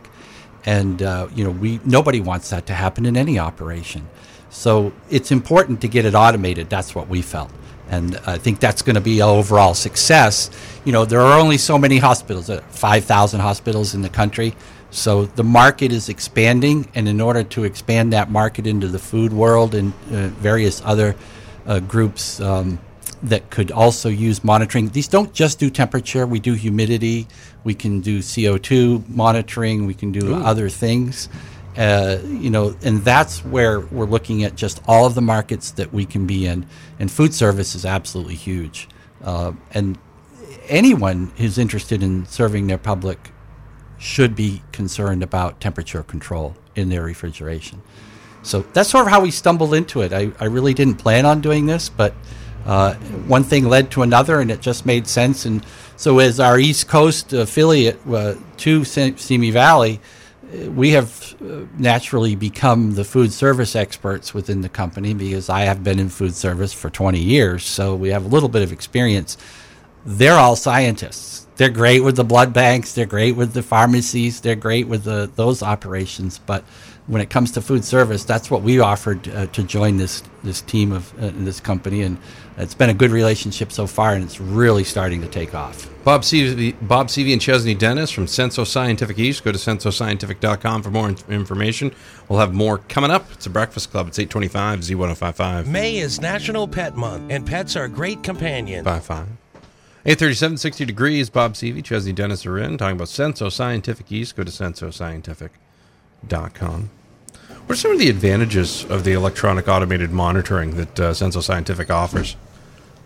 And 0.65 1.01
uh, 1.01 1.27
you 1.33 1.43
know, 1.43 1.51
we 1.51 1.79
nobody 1.85 2.19
wants 2.21 2.49
that 2.51 2.65
to 2.67 2.73
happen 2.73 3.05
in 3.05 3.17
any 3.17 3.39
operation. 3.39 4.07
So 4.49 4.91
it's 5.09 5.31
important 5.31 5.81
to 5.81 5.87
get 5.87 6.05
it 6.05 6.15
automated. 6.15 6.69
That's 6.69 6.95
what 6.95 7.07
we 7.07 7.21
felt. 7.21 7.51
And 7.89 8.17
I 8.27 8.37
think 8.37 8.59
that's 8.59 8.81
going 8.81 8.95
to 8.95 9.01
be 9.01 9.19
an 9.19 9.27
overall 9.27 9.73
success. 9.73 10.49
You 10.85 10.91
know, 10.91 11.05
there 11.05 11.21
are 11.21 11.39
only 11.39 11.57
so 11.57 11.77
many 11.77 11.97
hospitals, 11.97 12.49
uh, 12.49 12.61
5,000 12.69 13.39
hospitals 13.39 13.95
in 13.95 14.01
the 14.01 14.09
country. 14.09 14.53
So 14.91 15.25
the 15.25 15.43
market 15.43 15.91
is 15.91 16.07
expanding. 16.07 16.87
And 16.93 17.07
in 17.07 17.19
order 17.19 17.43
to 17.43 17.63
expand 17.63 18.13
that 18.13 18.29
market 18.29 18.67
into 18.67 18.87
the 18.87 18.99
food 18.99 19.33
world 19.33 19.73
and 19.73 19.93
uh, 20.11 20.27
various 20.27 20.81
other 20.85 21.15
uh, 21.65 21.79
groups 21.79 22.39
um, 22.39 22.79
that 23.23 23.49
could 23.49 23.71
also 23.71 24.09
use 24.09 24.43
monitoring, 24.43 24.89
these 24.89 25.07
don't 25.07 25.33
just 25.33 25.59
do 25.59 25.69
temperature, 25.69 26.25
we 26.25 26.39
do 26.39 26.53
humidity, 26.53 27.27
we 27.63 27.73
can 27.73 28.01
do 28.01 28.19
CO2 28.19 29.07
monitoring, 29.09 29.85
we 29.85 29.93
can 29.93 30.11
do 30.11 30.35
other 30.35 30.69
things. 30.69 31.29
Uh, 31.77 32.17
you 32.25 32.49
know, 32.49 32.75
and 32.83 33.03
that's 33.03 33.45
where 33.45 33.79
we're 33.79 34.05
looking 34.05 34.43
at 34.43 34.55
just 34.55 34.81
all 34.87 35.05
of 35.05 35.15
the 35.15 35.21
markets 35.21 35.71
that 35.71 35.93
we 35.93 36.05
can 36.05 36.25
be 36.25 36.45
in. 36.45 36.65
And 36.99 37.09
food 37.11 37.33
service 37.33 37.75
is 37.75 37.85
absolutely 37.85 38.35
huge. 38.35 38.89
Uh, 39.23 39.53
and 39.71 39.97
anyone 40.67 41.31
who's 41.37 41.57
interested 41.57 42.03
in 42.03 42.25
serving 42.25 42.67
their 42.67 42.77
public 42.77 43.31
should 43.97 44.35
be 44.35 44.61
concerned 44.71 45.21
about 45.21 45.59
temperature 45.59 46.03
control 46.03 46.55
in 46.75 46.89
their 46.89 47.03
refrigeration. 47.03 47.81
So 48.41 48.61
that's 48.73 48.89
sort 48.89 49.05
of 49.05 49.11
how 49.11 49.21
we 49.21 49.31
stumbled 49.31 49.73
into 49.73 50.01
it. 50.01 50.13
I, 50.13 50.31
I 50.39 50.45
really 50.45 50.73
didn't 50.73 50.95
plan 50.95 51.25
on 51.25 51.41
doing 51.41 51.65
this, 51.65 51.89
but 51.89 52.13
uh, 52.65 52.95
one 53.27 53.43
thing 53.43 53.65
led 53.65 53.91
to 53.91 54.01
another, 54.01 54.39
and 54.39 54.51
it 54.51 54.61
just 54.61 54.85
made 54.85 55.07
sense. 55.07 55.45
And 55.45 55.65
so, 55.95 56.19
as 56.19 56.39
our 56.39 56.59
East 56.59 56.87
Coast 56.87 57.33
affiliate 57.33 57.99
uh, 58.07 58.35
to 58.57 58.83
Simi 58.83 59.51
Valley, 59.51 59.99
uh, 60.43 60.71
we 60.71 60.91
have 60.91 61.35
uh, 61.41 61.61
naturally 61.77 62.35
become 62.35 62.95
the 62.95 63.03
food 63.03 63.31
service 63.31 63.75
experts 63.75 64.33
within 64.33 64.61
the 64.61 64.69
company 64.69 65.13
because 65.13 65.49
I 65.49 65.61
have 65.61 65.83
been 65.83 65.99
in 65.99 66.09
food 66.09 66.35
service 66.35 66.73
for 66.73 66.89
20 66.89 67.19
years. 67.19 67.65
So 67.65 67.95
we 67.95 68.09
have 68.09 68.25
a 68.25 68.27
little 68.27 68.49
bit 68.49 68.61
of 68.61 68.71
experience. 68.71 69.37
They're 70.05 70.37
all 70.37 70.55
scientists. 70.55 71.47
They're 71.59 71.67
great 71.67 72.05
with 72.05 72.15
the 72.15 72.23
blood 72.23 72.53
banks. 72.53 72.93
They're 72.93 73.05
great 73.05 73.35
with 73.35 73.51
the 73.51 73.61
pharmacies. 73.61 74.39
They're 74.39 74.55
great 74.55 74.87
with 74.87 75.03
the, 75.03 75.29
those 75.35 75.61
operations. 75.61 76.39
But 76.39 76.63
when 77.07 77.21
it 77.21 77.29
comes 77.29 77.51
to 77.51 77.61
food 77.61 77.83
service, 77.83 78.23
that's 78.23 78.49
what 78.49 78.61
we 78.61 78.79
offered 78.79 79.27
uh, 79.27 79.47
to 79.47 79.63
join 79.63 79.97
this 79.97 80.23
this 80.41 80.61
team 80.61 80.93
of 80.93 81.13
uh, 81.21 81.31
this 81.33 81.59
company, 81.59 82.01
and 82.03 82.17
it's 82.57 82.73
been 82.73 82.89
a 82.89 82.93
good 82.93 83.11
relationship 83.11 83.73
so 83.73 83.87
far, 83.87 84.13
and 84.13 84.23
it's 84.23 84.39
really 84.39 84.85
starting 84.85 85.19
to 85.19 85.27
take 85.27 85.53
off. 85.53 85.89
Bob 86.05 86.21
Seavey, 86.21 86.75
Bob 86.87 87.07
Seavey 87.07 87.33
and 87.33 87.41
Chesley 87.41 87.75
Denis 87.75 88.09
from 88.09 88.25
Senso 88.25 88.65
Scientific 88.65 89.19
East. 89.19 89.43
Go 89.43 89.51
to 89.51 89.57
sensoscientific.com 89.57 90.81
for 90.81 90.91
more 90.91 91.09
in- 91.09 91.17
information. 91.27 91.91
We'll 92.29 92.39
have 92.39 92.53
more 92.53 92.77
coming 92.77 93.11
up. 93.11 93.29
It's 93.33 93.47
a 93.47 93.49
Breakfast 93.49 93.91
Club. 93.91 94.07
It's 94.07 94.17
825 94.17 94.79
Z1055. 94.79 95.67
May 95.67 95.97
is 95.97 96.21
National 96.21 96.69
Pet 96.69 96.95
Month, 96.95 97.29
and 97.29 97.45
pets 97.45 97.75
are 97.75 97.89
great 97.89 98.23
companions. 98.23 98.87
55. 98.87 99.27
837, 100.09 100.57
60 100.57 100.85
degrees. 100.85 101.29
Bob 101.29 101.53
Seavey, 101.53 101.83
Chesley 101.83 102.13
Denis 102.13 102.43
are 102.47 102.57
in. 102.57 102.79
Talking 102.79 102.95
about 102.95 103.09
Senso 103.09 103.51
Scientific 103.51 104.11
East. 104.11 104.35
Go 104.35 104.43
to 104.43 104.49
sensoscientific.com. 104.49 106.89
What 107.67 107.69
are 107.69 107.75
some 107.75 107.91
of 107.91 107.99
the 107.99 108.09
advantages 108.09 108.85
of 108.85 109.03
the 109.03 109.13
electronic 109.13 109.67
automated 109.67 110.09
monitoring 110.09 110.77
that 110.77 110.99
uh, 110.99 111.11
Senso 111.11 111.43
Scientific 111.43 111.91
offers? 111.91 112.35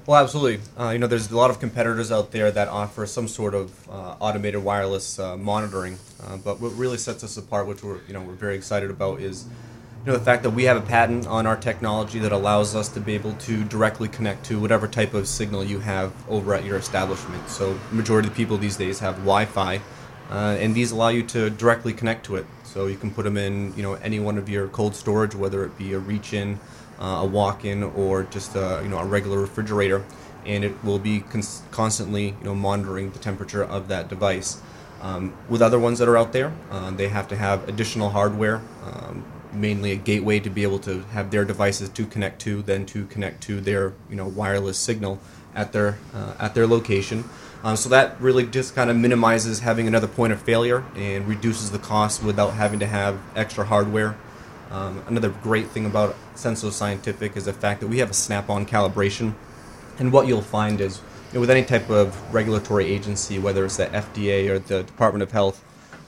Well, 0.05 0.23
absolutely. 0.23 0.61
Uh, 0.79 0.91
you 0.91 0.99
know, 0.99 1.07
there's 1.07 1.29
a 1.29 1.35
lot 1.35 1.49
of 1.49 1.59
competitors 1.59 2.09
out 2.09 2.31
there 2.31 2.51
that 2.51 2.69
offer 2.69 3.05
some 3.05 3.27
sort 3.27 3.53
of 3.53 3.89
uh, 3.89 4.15
automated 4.21 4.63
wireless 4.63 5.19
uh, 5.19 5.35
monitoring. 5.35 5.97
Uh, 6.25 6.37
but 6.37 6.61
what 6.61 6.69
really 6.69 6.97
sets 6.97 7.21
us 7.21 7.35
apart, 7.35 7.67
which 7.67 7.83
we're 7.83 7.99
you 8.07 8.13
know 8.13 8.21
we're 8.21 8.31
very 8.31 8.55
excited 8.55 8.89
about, 8.89 9.19
is 9.19 9.43
you 10.05 10.11
know 10.11 10.17
the 10.17 10.25
fact 10.25 10.43
that 10.43 10.49
we 10.49 10.65
have 10.65 10.75
a 10.75 10.81
patent 10.81 11.25
on 11.27 11.47
our 11.47 11.55
technology 11.55 12.19
that 12.19 12.33
allows 12.33 12.75
us 12.75 12.89
to 12.89 12.99
be 12.99 13.13
able 13.13 13.33
to 13.35 13.63
directly 13.63 14.09
connect 14.09 14.45
to 14.45 14.59
whatever 14.59 14.85
type 14.85 15.13
of 15.13 15.29
signal 15.29 15.63
you 15.63 15.79
have 15.79 16.11
over 16.29 16.53
at 16.53 16.65
your 16.65 16.75
establishment. 16.75 17.47
So, 17.47 17.79
majority 17.89 18.27
of 18.27 18.33
the 18.33 18.37
people 18.37 18.57
these 18.57 18.75
days 18.75 18.99
have 18.99 19.15
Wi-Fi, 19.19 19.79
uh, 20.29 20.57
and 20.59 20.75
these 20.75 20.91
allow 20.91 21.07
you 21.07 21.23
to 21.23 21.49
directly 21.49 21.93
connect 21.93 22.25
to 22.25 22.35
it. 22.35 22.45
So 22.63 22.87
you 22.87 22.97
can 22.97 23.11
put 23.11 23.23
them 23.23 23.37
in 23.37 23.73
you 23.77 23.83
know 23.83 23.93
any 23.93 24.19
one 24.19 24.37
of 24.37 24.49
your 24.49 24.67
cold 24.67 24.95
storage, 24.95 25.35
whether 25.35 25.63
it 25.63 25.77
be 25.77 25.93
a 25.93 25.99
reach-in 25.99 26.59
uh, 26.99 27.21
a 27.21 27.25
walk-in 27.25 27.83
or 27.83 28.23
just 28.23 28.55
a, 28.55 28.81
you 28.83 28.89
know 28.89 28.97
a 28.97 29.05
regular 29.05 29.39
refrigerator, 29.39 30.03
and 30.45 30.63
it 30.63 30.83
will 30.83 30.99
be 30.99 31.21
cons- 31.21 31.61
constantly 31.71 32.27
you 32.27 32.43
know 32.43 32.55
monitoring 32.55 33.11
the 33.11 33.19
temperature 33.19 33.63
of 33.63 33.87
that 33.87 34.09
device. 34.09 34.61
Um, 35.01 35.33
with 35.49 35.61
other 35.61 35.79
ones 35.79 35.99
that 35.99 36.07
are 36.07 36.17
out 36.17 36.31
there, 36.31 36.53
uh, 36.71 36.91
they 36.91 37.09
have 37.09 37.27
to 37.27 37.35
have 37.35 37.67
additional 37.67 38.09
hardware, 38.09 38.61
um, 38.85 39.25
mainly 39.55 39.91
a 39.91 39.95
gateway 39.95 40.39
to 40.39 40.49
be 40.49 40.63
able 40.63 40.79
to 40.79 41.01
have 41.11 41.31
their 41.31 41.45
devices 41.45 41.89
to 41.89 42.05
connect 42.05 42.41
to, 42.41 42.61
then 42.61 42.85
to 42.87 43.05
connect 43.05 43.41
to 43.43 43.61
their 43.61 43.93
you 44.09 44.15
know 44.15 44.27
wireless 44.27 44.77
signal 44.77 45.19
at 45.55 45.71
their 45.71 45.97
uh, 46.13 46.33
at 46.39 46.55
their 46.55 46.67
location. 46.67 47.23
Um, 47.63 47.77
so 47.77 47.87
that 47.89 48.19
really 48.19 48.45
just 48.45 48.75
kind 48.75 48.89
of 48.89 48.97
minimizes 48.97 49.61
having 49.61 49.87
another 49.87 50.07
point 50.07 50.33
of 50.33 50.41
failure 50.41 50.83
and 50.95 51.25
reduces 51.27 51.71
the 51.71 51.79
cost 51.79 52.21
without 52.21 52.51
having 52.51 52.79
to 52.79 52.87
have 52.87 53.19
extra 53.35 53.63
hardware. 53.63 54.17
Um, 54.69 55.03
another 55.07 55.29
great 55.29 55.67
thing 55.67 55.85
about 55.85 56.15
Senso 56.35 56.71
Scientific 56.71 57.37
is 57.37 57.45
the 57.45 57.53
fact 57.53 57.79
that 57.79 57.87
we 57.87 57.99
have 57.99 58.09
a 58.09 58.13
snap-on 58.13 58.65
calibration, 58.65 59.35
and 59.99 60.11
what 60.11 60.27
you'll 60.27 60.41
find 60.41 60.81
is 60.81 60.99
you 61.31 61.35
know, 61.35 61.41
with 61.41 61.51
any 61.51 61.63
type 61.63 61.89
of 61.89 62.33
regulatory 62.33 62.85
agency, 62.85 63.39
whether 63.39 63.63
it's 63.65 63.77
the 63.77 63.85
FDA 63.85 64.49
or 64.49 64.59
the 64.59 64.83
Department 64.83 65.23
of 65.23 65.31
Health, 65.31 65.63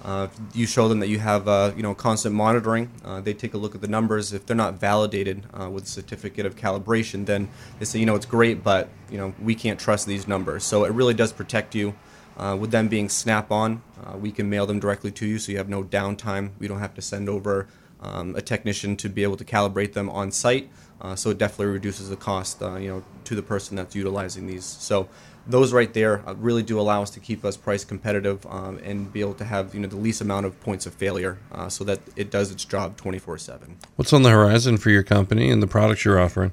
uh, 0.05 0.27
you 0.53 0.67
show 0.67 0.87
them 0.87 0.99
that 0.99 1.07
you 1.07 1.17
have 1.17 1.47
uh, 1.47 1.71
you 1.75 1.81
know 1.81 1.95
constant 1.95 2.35
monitoring. 2.35 2.91
Uh, 3.03 3.19
they 3.21 3.33
take 3.33 3.55
a 3.55 3.57
look 3.57 3.73
at 3.73 3.81
the 3.81 3.87
numbers. 3.87 4.33
If 4.33 4.45
they're 4.45 4.55
not 4.55 4.75
validated 4.75 5.43
uh, 5.59 5.67
with 5.67 5.85
a 5.85 5.87
certificate 5.87 6.45
of 6.45 6.55
calibration, 6.55 7.25
then 7.25 7.49
they 7.79 7.85
say 7.85 7.97
you 7.97 8.05
know 8.05 8.13
it's 8.13 8.27
great, 8.27 8.63
but 8.63 8.87
you 9.09 9.17
know 9.17 9.33
we 9.41 9.55
can't 9.55 9.79
trust 9.79 10.05
these 10.05 10.27
numbers. 10.27 10.63
So 10.63 10.85
it 10.85 10.91
really 10.91 11.15
does 11.15 11.33
protect 11.33 11.73
you. 11.73 11.95
Uh, 12.37 12.55
with 12.59 12.69
them 12.69 12.89
being 12.89 13.07
snap-on, 13.07 13.81
uh, 14.05 14.17
we 14.17 14.29
can 14.29 14.49
mail 14.49 14.65
them 14.65 14.77
directly 14.79 15.09
to 15.09 15.25
you, 15.25 15.39
so 15.39 15.51
you 15.53 15.57
have 15.57 15.69
no 15.69 15.83
downtime. 15.83 16.51
We 16.59 16.67
don't 16.67 16.79
have 16.79 16.93
to 16.95 17.01
send 17.01 17.27
over 17.29 17.67
um, 18.01 18.35
a 18.35 18.41
technician 18.41 18.97
to 18.97 19.09
be 19.09 19.23
able 19.23 19.37
to 19.37 19.45
calibrate 19.45 19.93
them 19.93 20.09
on 20.09 20.31
site. 20.31 20.69
So 21.15 21.29
it 21.29 21.37
definitely 21.37 21.67
reduces 21.67 22.09
the 22.09 22.15
cost, 22.15 22.61
you 22.61 22.89
know, 22.89 23.03
to 23.25 23.35
the 23.35 23.43
person 23.43 23.75
that's 23.77 23.95
utilizing 23.95 24.47
these. 24.47 24.65
So 24.65 25.07
those 25.47 25.73
right 25.73 25.93
there 25.93 26.27
uh, 26.27 26.33
really 26.35 26.63
do 26.63 26.79
allow 26.79 27.01
us 27.01 27.09
to 27.11 27.19
keep 27.19 27.45
us 27.45 27.57
price 27.57 27.85
competitive 27.85 28.45
um, 28.47 28.79
and 28.83 29.11
be 29.11 29.21
able 29.21 29.35
to 29.35 29.45
have 29.45 29.73
you 29.73 29.81
know 29.81 29.87
the 29.87 29.95
least 29.95 30.21
amount 30.21 30.45
of 30.45 30.59
points 30.61 30.85
of 30.85 30.93
failure, 30.93 31.37
uh, 31.51 31.69
so 31.69 31.83
that 31.83 31.99
it 32.15 32.31
does 32.31 32.51
its 32.51 32.65
job 32.65 32.97
24/7. 32.97 33.75
What's 33.95 34.13
on 34.13 34.23
the 34.23 34.31
horizon 34.31 34.77
for 34.77 34.89
your 34.89 35.03
company 35.03 35.49
and 35.49 35.61
the 35.61 35.67
products 35.67 36.05
you're 36.05 36.19
offering? 36.19 36.51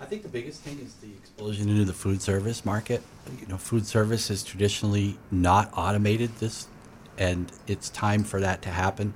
I 0.00 0.04
think 0.04 0.22
the 0.22 0.28
biggest 0.28 0.60
thing 0.60 0.78
is 0.78 0.94
the 0.94 1.08
explosion 1.08 1.68
into 1.68 1.84
the 1.84 1.92
food 1.92 2.22
service 2.22 2.64
market. 2.64 3.02
You 3.40 3.46
know, 3.46 3.56
food 3.56 3.86
service 3.86 4.30
is 4.30 4.42
traditionally 4.44 5.18
not 5.30 5.70
automated 5.76 6.36
this, 6.38 6.68
and 7.18 7.50
it's 7.66 7.88
time 7.90 8.22
for 8.22 8.40
that 8.40 8.62
to 8.62 8.68
happen. 8.70 9.14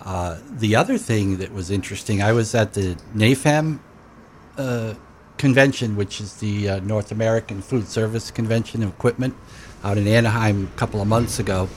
Uh, 0.00 0.38
the 0.50 0.76
other 0.76 0.98
thing 0.98 1.38
that 1.38 1.52
was 1.52 1.70
interesting, 1.70 2.22
I 2.22 2.32
was 2.32 2.54
at 2.54 2.74
the 2.74 2.96
NAFEM 3.14 3.80
uh, 4.56 4.94
convention, 5.38 5.96
which 5.96 6.20
is 6.20 6.34
the 6.36 6.68
uh, 6.68 6.80
North 6.80 7.12
American 7.12 7.62
Food 7.62 7.88
Service 7.88 8.30
Convention 8.30 8.82
of 8.82 8.90
Equipment, 8.90 9.34
out 9.84 9.98
in 9.98 10.06
Anaheim 10.06 10.70
a 10.74 10.78
couple 10.78 11.00
of 11.00 11.08
months 11.08 11.38
ago. 11.38 11.68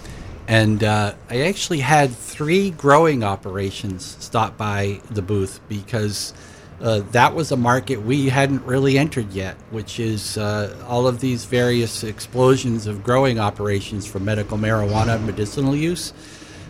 And 0.48 0.84
uh, 0.84 1.14
I 1.30 1.42
actually 1.42 1.80
had 1.80 2.12
three 2.12 2.72
growing 2.72 3.24
operations 3.24 4.18
stop 4.20 4.58
by 4.58 5.00
the 5.12 5.22
booth 5.22 5.60
because 5.70 6.34
uh, 6.82 7.02
that 7.12 7.36
was 7.36 7.52
a 7.52 7.58
market 7.58 8.02
we 8.02 8.30
hadn't 8.30 8.66
really 8.66 8.98
entered 8.98 9.32
yet, 9.32 9.58
which 9.70 10.00
is 10.00 10.38
uh, 10.38 10.76
all 10.88 11.08
of 11.08 11.20
these 11.20 11.46
various 11.46 12.04
explosions 12.04 12.88
of 12.88 13.04
growing 13.04 13.40
operations 13.40 14.08
for 14.08 14.20
medical 14.20 14.58
marijuana 14.58 15.24
medicinal 15.24 15.76
use. 15.76 16.14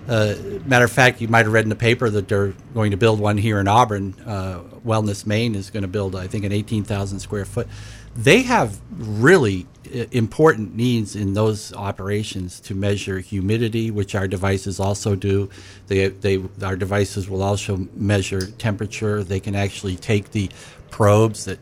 Uh, 0.08 0.36
matter 0.66 0.86
of 0.86 0.92
fact, 0.92 1.22
you 1.22 1.28
might 1.28 1.46
have 1.46 1.54
read 1.54 1.64
in 1.66 1.70
the 1.70 1.76
paper 1.76 2.10
that 2.10 2.28
they're 2.28 2.54
going 2.74 2.92
to 2.92 2.98
build 2.98 3.20
one 3.20 3.38
here 3.38 3.60
in 3.60 3.68
Auburn. 3.68 4.16
Uh, 4.26 4.62
Wellness 4.86 5.26
Maine 5.26 5.56
is 5.56 5.70
going 5.70 5.84
to 5.84 5.88
build, 5.88 6.16
I 6.16 6.28
think, 6.28 6.46
an 6.46 6.52
18,000 6.52 7.20
square 7.20 7.46
foot. 7.46 7.68
They 8.16 8.42
have 8.44 8.80
really 8.92 9.68
uh, 9.88 10.06
important 10.12 10.76
needs 10.76 11.16
in 11.16 11.34
those 11.34 11.74
operations 11.74 12.60
to 12.62 12.76
measure 12.76 13.20
humidity, 13.20 13.92
which 13.92 14.16
our 14.16 14.28
devices 14.28 14.80
also 14.80 15.16
do. 15.16 15.50
They, 15.88 16.08
they, 16.08 16.44
our 16.64 16.76
devices 16.76 17.30
will 17.30 17.44
also 17.44 17.88
measure 17.94 18.48
temperature. 18.48 19.24
They 19.24 19.40
can 19.40 19.56
actually 19.56 19.96
take 19.96 20.32
the 20.32 20.50
probes 20.90 21.46
that 21.46 21.60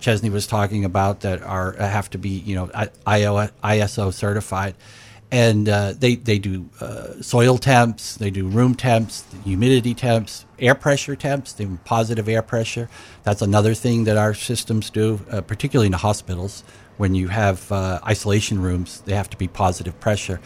Chesley 0.00 0.30
was 0.30 0.46
talking 0.46 0.84
about 0.84 1.20
that 1.20 1.42
are 1.42 1.72
have 1.72 2.10
to 2.10 2.18
be, 2.18 2.30
you 2.30 2.54
know, 2.54 2.66
ISO 2.66 4.12
certified 4.12 4.74
and 5.30 5.68
uh, 5.68 5.94
they 5.98 6.14
they 6.16 6.38
do 6.38 6.68
uh, 6.80 7.20
soil 7.20 7.58
temps, 7.58 8.16
they 8.16 8.30
do 8.30 8.46
room 8.46 8.74
temps, 8.74 9.24
humidity 9.44 9.94
temps, 9.94 10.46
air 10.58 10.74
pressure 10.74 11.16
temps, 11.16 11.52
they 11.52 11.64
do 11.64 11.78
positive 11.84 12.28
air 12.28 12.42
pressure. 12.42 12.88
That's 13.24 13.42
another 13.42 13.74
thing 13.74 14.04
that 14.04 14.16
our 14.16 14.34
systems 14.34 14.90
do, 14.90 15.20
uh, 15.30 15.40
particularly 15.40 15.86
in 15.86 15.92
the 15.92 15.98
hospitals. 15.98 16.64
When 16.96 17.14
you 17.14 17.28
have 17.28 17.70
uh, 17.72 17.98
isolation 18.06 18.62
rooms, 18.62 19.00
they 19.00 19.14
have 19.14 19.28
to 19.30 19.36
be 19.36 19.48
positive 19.48 19.98
pressure. 19.98 20.40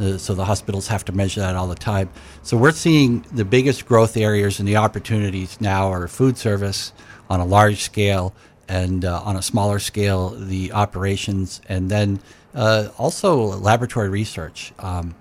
Uh, 0.00 0.18
so 0.18 0.34
the 0.34 0.44
hospitals 0.44 0.88
have 0.88 1.04
to 1.04 1.12
measure 1.12 1.40
that 1.40 1.54
all 1.54 1.68
the 1.68 1.74
time. 1.76 2.08
So 2.42 2.56
we're 2.56 2.72
seeing 2.72 3.24
the 3.32 3.44
biggest 3.44 3.86
growth 3.86 4.16
areas 4.16 4.58
and 4.58 4.66
the 4.66 4.76
opportunities 4.76 5.60
now 5.60 5.92
are 5.92 6.08
food 6.08 6.36
service 6.36 6.92
on 7.30 7.38
a 7.38 7.44
large 7.44 7.82
scale 7.82 8.34
and 8.68 9.04
uh, 9.04 9.22
on 9.24 9.36
a 9.36 9.42
smaller 9.42 9.78
scale 9.78 10.30
the 10.30 10.72
operations 10.72 11.60
and 11.68 11.90
then 11.90 12.20
uh, 12.54 12.88
also, 12.98 13.34
laboratory 13.36 14.08
research. 14.08 14.72
Um, 14.78 15.14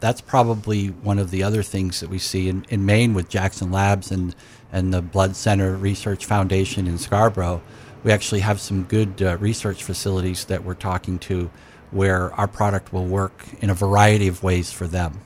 that's 0.00 0.20
probably 0.20 0.88
one 0.88 1.18
of 1.18 1.30
the 1.30 1.42
other 1.42 1.62
things 1.62 2.00
that 2.00 2.10
we 2.10 2.18
see 2.18 2.48
in, 2.48 2.66
in 2.68 2.84
Maine 2.84 3.14
with 3.14 3.28
Jackson 3.28 3.72
Labs 3.72 4.10
and, 4.10 4.36
and 4.72 4.92
the 4.92 5.02
Blood 5.02 5.34
Center 5.34 5.74
Research 5.74 6.26
Foundation 6.26 6.86
in 6.86 6.98
Scarborough. 6.98 7.62
We 8.04 8.12
actually 8.12 8.40
have 8.40 8.60
some 8.60 8.84
good 8.84 9.20
uh, 9.20 9.36
research 9.38 9.82
facilities 9.82 10.44
that 10.44 10.64
we're 10.64 10.74
talking 10.74 11.18
to 11.20 11.50
where 11.90 12.32
our 12.34 12.46
product 12.46 12.92
will 12.92 13.06
work 13.06 13.46
in 13.60 13.70
a 13.70 13.74
variety 13.74 14.28
of 14.28 14.42
ways 14.42 14.70
for 14.70 14.86
them. 14.86 15.20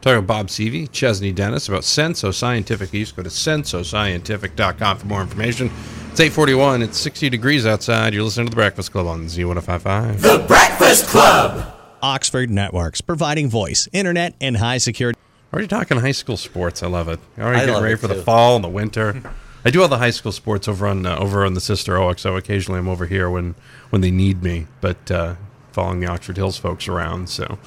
Talking 0.00 0.18
about 0.18 0.26
Bob 0.26 0.46
Seavey, 0.48 0.90
Chesley 0.90 1.30
Denis 1.30 1.68
about 1.68 1.82
Senso 1.82 2.34
Scientific 2.34 2.92
East. 2.92 3.14
Go 3.14 3.22
to 3.22 3.28
sensoscientific.com 3.28 4.98
for 4.98 5.06
more 5.06 5.20
information. 5.20 5.70
It's 6.12 6.20
841. 6.20 6.82
It's 6.82 6.98
60 6.98 7.30
degrees 7.30 7.64
outside. 7.64 8.12
You're 8.12 8.24
listening 8.24 8.48
to 8.48 8.50
The 8.50 8.56
Breakfast 8.56 8.92
Club 8.92 9.06
on 9.06 9.24
Z1055. 9.24 10.20
The 10.20 10.44
Breakfast 10.46 11.06
Club. 11.06 11.74
Oxford 12.02 12.50
Networks, 12.50 13.00
providing 13.00 13.48
voice, 13.48 13.88
internet, 13.94 14.34
and 14.38 14.58
high 14.58 14.76
security. 14.76 15.18
Already 15.54 15.68
talking 15.68 15.98
high 15.98 16.12
school 16.12 16.36
sports. 16.36 16.82
I 16.82 16.88
love 16.88 17.08
it. 17.08 17.18
Already 17.38 17.60
I 17.62 17.64
getting 17.64 17.82
ready 17.82 17.94
it 17.94 18.00
for 18.00 18.08
the 18.08 18.22
fall 18.22 18.56
and 18.56 18.62
the 18.62 18.68
winter. 18.68 19.22
I 19.64 19.70
do 19.70 19.80
all 19.80 19.88
the 19.88 19.96
high 19.96 20.10
school 20.10 20.32
sports 20.32 20.68
over 20.68 20.86
on 20.86 21.06
uh, 21.06 21.16
over 21.16 21.46
on 21.46 21.54
the 21.54 21.62
sister 21.62 21.96
OXO. 21.96 22.36
Occasionally, 22.36 22.78
I'm 22.78 22.88
over 22.88 23.06
here 23.06 23.30
when 23.30 23.54
when 23.88 24.02
they 24.02 24.10
need 24.10 24.42
me, 24.42 24.66
but 24.82 25.10
uh, 25.10 25.36
following 25.72 26.00
the 26.00 26.08
Oxford 26.08 26.36
Hills 26.36 26.58
folks 26.58 26.88
around. 26.88 27.30
So, 27.30 27.58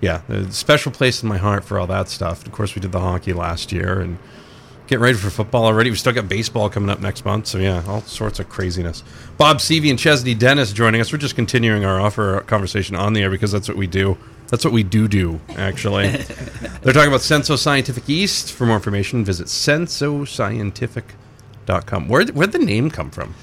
yeah, 0.00 0.20
a 0.28 0.52
special 0.52 0.92
place 0.92 1.24
in 1.24 1.28
my 1.28 1.38
heart 1.38 1.64
for 1.64 1.80
all 1.80 1.88
that 1.88 2.08
stuff. 2.08 2.46
Of 2.46 2.52
course, 2.52 2.76
we 2.76 2.80
did 2.80 2.92
the 2.92 3.00
hockey 3.00 3.32
last 3.32 3.72
year 3.72 3.98
and 3.98 4.18
getting 4.88 5.02
ready 5.02 5.16
for 5.16 5.30
football 5.30 5.66
already. 5.66 5.90
We 5.90 5.96
still 5.96 6.12
got 6.12 6.28
baseball 6.28 6.68
coming 6.70 6.90
up 6.90 6.98
next 7.00 7.24
month. 7.24 7.46
So, 7.46 7.58
yeah, 7.58 7.84
all 7.86 8.00
sorts 8.02 8.40
of 8.40 8.48
craziness. 8.48 9.04
Bob 9.36 9.58
Seavey 9.58 9.90
and 9.90 9.98
Chesley 9.98 10.34
Denis 10.34 10.72
joining 10.72 11.00
us. 11.00 11.12
We're 11.12 11.18
just 11.18 11.36
continuing 11.36 11.84
our 11.84 12.00
offer 12.00 12.40
conversation 12.40 12.96
on 12.96 13.12
the 13.12 13.22
air 13.22 13.30
because 13.30 13.52
that's 13.52 13.68
what 13.68 13.76
we 13.76 13.86
do. 13.86 14.18
That's 14.48 14.64
what 14.64 14.72
we 14.72 14.82
do 14.82 15.06
do, 15.06 15.38
actually. 15.56 16.08
They're 16.08 16.94
talking 16.94 17.08
about 17.08 17.20
Senso 17.20 17.58
Scientific 17.58 18.08
East. 18.08 18.52
For 18.52 18.64
more 18.64 18.76
information, 18.76 19.22
visit 19.24 19.48
sensoscientific.com. 19.48 22.08
Where, 22.08 22.24
where'd 22.26 22.52
the 22.52 22.58
name 22.58 22.90
come 22.90 23.10
from? 23.10 23.34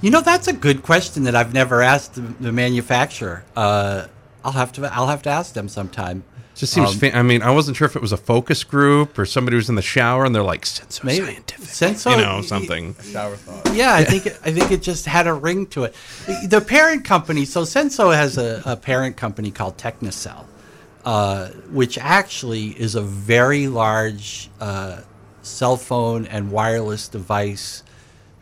You 0.00 0.10
know, 0.10 0.20
that's 0.20 0.46
a 0.46 0.52
good 0.52 0.84
question 0.84 1.24
that 1.24 1.34
I've 1.34 1.52
never 1.52 1.82
asked 1.82 2.14
the, 2.14 2.20
the 2.20 2.52
manufacturer. 2.52 3.44
Uh, 3.56 4.06
I'll 4.46 4.52
have 4.52 4.72
to 4.74 4.86
I'll 4.94 5.08
have 5.08 5.22
to 5.22 5.30
ask 5.30 5.54
them 5.54 5.68
sometime. 5.68 6.22
Just 6.54 6.72
seems. 6.72 6.92
Um, 6.92 6.98
fa- 6.98 7.16
I 7.16 7.22
mean, 7.22 7.42
I 7.42 7.50
wasn't 7.50 7.76
sure 7.76 7.86
if 7.86 7.96
it 7.96 8.00
was 8.00 8.12
a 8.12 8.16
focus 8.16 8.62
group 8.62 9.18
or 9.18 9.26
somebody 9.26 9.56
who's 9.56 9.68
in 9.68 9.74
the 9.74 9.82
shower 9.82 10.24
and 10.24 10.32
they're 10.32 10.44
like 10.44 10.64
Senso 10.64 11.02
Maybe. 11.02 11.26
Scientific, 11.26 11.66
Senso- 11.66 12.12
you 12.12 12.22
know, 12.22 12.42
something. 12.42 12.94
Shower 13.02 13.34
thought. 13.34 13.74
Yeah, 13.74 13.92
I 13.92 14.04
think 14.04 14.26
it, 14.26 14.38
I 14.44 14.52
think 14.52 14.70
it 14.70 14.82
just 14.82 15.04
had 15.04 15.26
a 15.26 15.34
ring 15.34 15.66
to 15.68 15.84
it. 15.84 15.94
The, 16.26 16.46
the 16.48 16.60
parent 16.60 17.04
company, 17.04 17.44
so 17.44 17.62
Senso 17.62 18.14
has 18.14 18.38
a, 18.38 18.62
a 18.64 18.76
parent 18.76 19.16
company 19.16 19.50
called 19.50 19.76
Technicell, 19.78 20.46
uh, 21.04 21.48
which 21.72 21.98
actually 21.98 22.68
is 22.68 22.94
a 22.94 23.02
very 23.02 23.66
large 23.66 24.48
uh, 24.60 25.00
cell 25.42 25.76
phone 25.76 26.24
and 26.26 26.52
wireless 26.52 27.08
device 27.08 27.82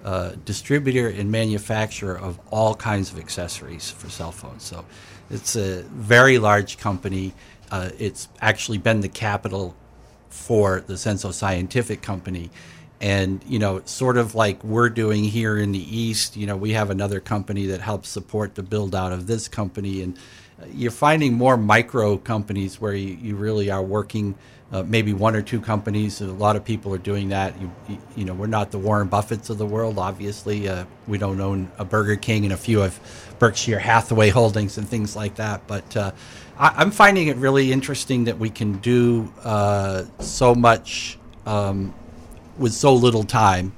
uh, 0.05 0.33
distributor 0.45 1.09
and 1.09 1.33
manufacturer 1.33 2.17
of 2.17 2.39
all 2.51 2.75
kinds 2.75 3.11
of 3.11 3.19
accessories 3.19 3.91
for 3.91 4.11
cell 4.11 4.31
phones. 4.33 4.63
So 4.63 4.85
it's 5.31 5.57
a 5.57 5.83
very 5.83 6.39
large 6.39 6.79
company. 6.79 7.33
Uh, 7.71 7.91
it's 7.99 8.29
actually 8.41 8.79
been 8.79 9.01
the 9.01 9.09
capital 9.09 9.75
for 10.29 10.81
the 10.81 10.95
Senso 10.95 11.33
Scientific 11.33 12.03
Company. 12.03 12.51
And, 13.01 13.43
you 13.47 13.59
know, 13.59 13.83
sort 13.85 14.17
of 14.17 14.35
like 14.35 14.63
we're 14.65 14.89
doing 14.89 15.25
here 15.25 15.59
in 15.59 15.73
the 15.73 15.97
East, 15.99 16.37
you 16.37 16.47
know, 16.47 16.57
we 16.57 16.73
have 16.73 16.91
another 16.91 17.21
company 17.21 17.67
that 17.67 17.81
helps 17.81 18.09
support 18.09 18.55
the 18.55 18.63
build 18.63 18.95
out 18.95 19.13
of 19.13 19.27
this 19.27 19.49
company. 19.49 20.03
And 20.03 20.17
uh, 20.61 20.67
you're 20.73 20.91
finding 20.91 21.35
more 21.35 21.57
micro 21.57 22.17
companies 22.17 22.81
where 22.81 22.95
you, 22.95 23.19
you 23.21 23.37
really 23.37 23.71
are 23.71 23.83
working, 23.83 24.37
uh, 24.75 24.83
maybe 24.89 25.13
one 25.13 25.37
or 25.37 25.43
two 25.43 25.61
companies. 25.61 26.21
A 26.21 26.27
lot 26.27 26.57
of 26.57 26.65
people 26.65 26.93
are 26.93 26.99
doing 26.99 27.29
that. 27.29 27.55
You, 27.61 27.99
you, 28.17 28.25
know, 28.25 28.35
we're 28.35 28.49
not 28.49 28.73
the 28.73 28.79
Warren 28.79 29.09
Buffetts 29.09 29.49
of 29.49 29.57
the 29.57 29.65
world, 29.65 30.01
obviously. 30.01 30.69
Uh, 30.69 30.85
we 31.07 31.17
don't 31.17 31.41
own 31.41 31.71
a 31.79 31.85
Burger 31.85 32.17
King 32.17 32.43
and 32.43 32.53
a 32.53 32.57
few 32.57 32.83
of 32.83 32.99
Berkshire 33.39 33.79
Hathaway 33.79 34.31
holdings 34.31 34.77
and 34.77 34.89
things 34.89 35.15
like 35.15 35.37
that. 35.37 35.65
But 35.69 35.97
uh, 35.97 36.11
I, 36.59 36.75
I'm 36.79 36.91
finding 36.91 37.29
it 37.29 37.37
really 37.37 37.71
interesting 37.71 38.25
that 38.25 38.41
we 38.41 38.51
can 38.51 38.79
do 38.79 39.33
uh, 39.45 40.07
so 40.19 40.57
much 40.57 41.19
um, 41.47 41.95
with 42.59 42.73
so 42.73 42.95
little 42.95 43.23
time. 43.23 43.75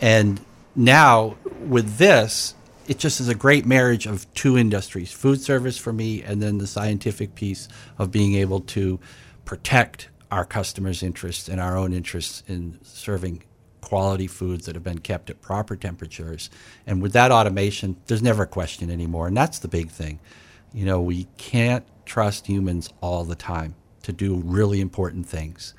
And 0.00 0.40
now 0.76 1.36
with 1.66 1.96
this, 1.96 2.54
it 2.86 3.00
just 3.00 3.18
is 3.18 3.28
a 3.28 3.34
great 3.34 3.66
marriage 3.66 4.06
of 4.06 4.32
two 4.32 4.56
industries 4.56 5.10
food 5.10 5.40
service 5.40 5.76
for 5.76 5.92
me, 5.92 6.22
and 6.22 6.40
then 6.40 6.58
the 6.58 6.68
scientific 6.68 7.34
piece 7.34 7.68
of 7.98 8.12
being 8.12 8.36
able 8.36 8.60
to 8.60 9.00
protect 9.48 10.10
our 10.30 10.44
customers' 10.44 11.02
interests 11.02 11.48
and 11.48 11.58
our 11.58 11.74
own 11.74 11.94
interests 11.94 12.42
in 12.46 12.78
serving 12.82 13.42
quality 13.80 14.26
foods 14.26 14.66
that 14.66 14.74
have 14.74 14.84
been 14.84 14.98
kept 14.98 15.30
at 15.30 15.40
proper 15.40 15.74
temperatures. 15.74 16.50
And 16.86 17.00
with 17.00 17.14
that 17.14 17.32
automation, 17.32 17.96
there's 18.08 18.20
never 18.20 18.42
a 18.42 18.46
question 18.46 18.90
anymore. 18.90 19.26
And 19.26 19.34
that's 19.34 19.58
the 19.58 19.68
big 19.68 19.88
thing. 19.88 20.20
You 20.74 20.84
know, 20.84 21.00
we 21.00 21.28
can't 21.38 21.86
trust 22.04 22.46
humans 22.46 22.90
all 23.00 23.24
the 23.24 23.34
time 23.34 23.74
to 24.02 24.12
do 24.12 24.36
really 24.36 24.82
important 24.82 25.26
things. 25.26 25.72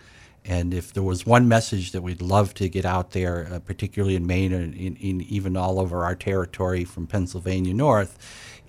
And 0.43 0.73
if 0.73 0.91
there 0.91 1.03
was 1.03 1.27
one 1.27 1.47
message 1.47 1.91
that 1.91 2.01
we'd 2.01 2.23
love 2.23 2.55
to 2.55 2.69
get 2.69 2.85
out 2.85 3.11
there, 3.11 3.47
uh, 3.51 3.59
particularly 3.59 4.15
in 4.15 4.25
Maine 4.25 4.51
and 4.51 4.73
in, 4.73 4.95
in 4.95 5.21
even 5.21 5.55
all 5.55 5.79
over 5.79 6.03
our 6.03 6.15
territory 6.15 6.85
from 6.85 7.05
Pennsylvania 7.05 7.75
north, 7.75 8.17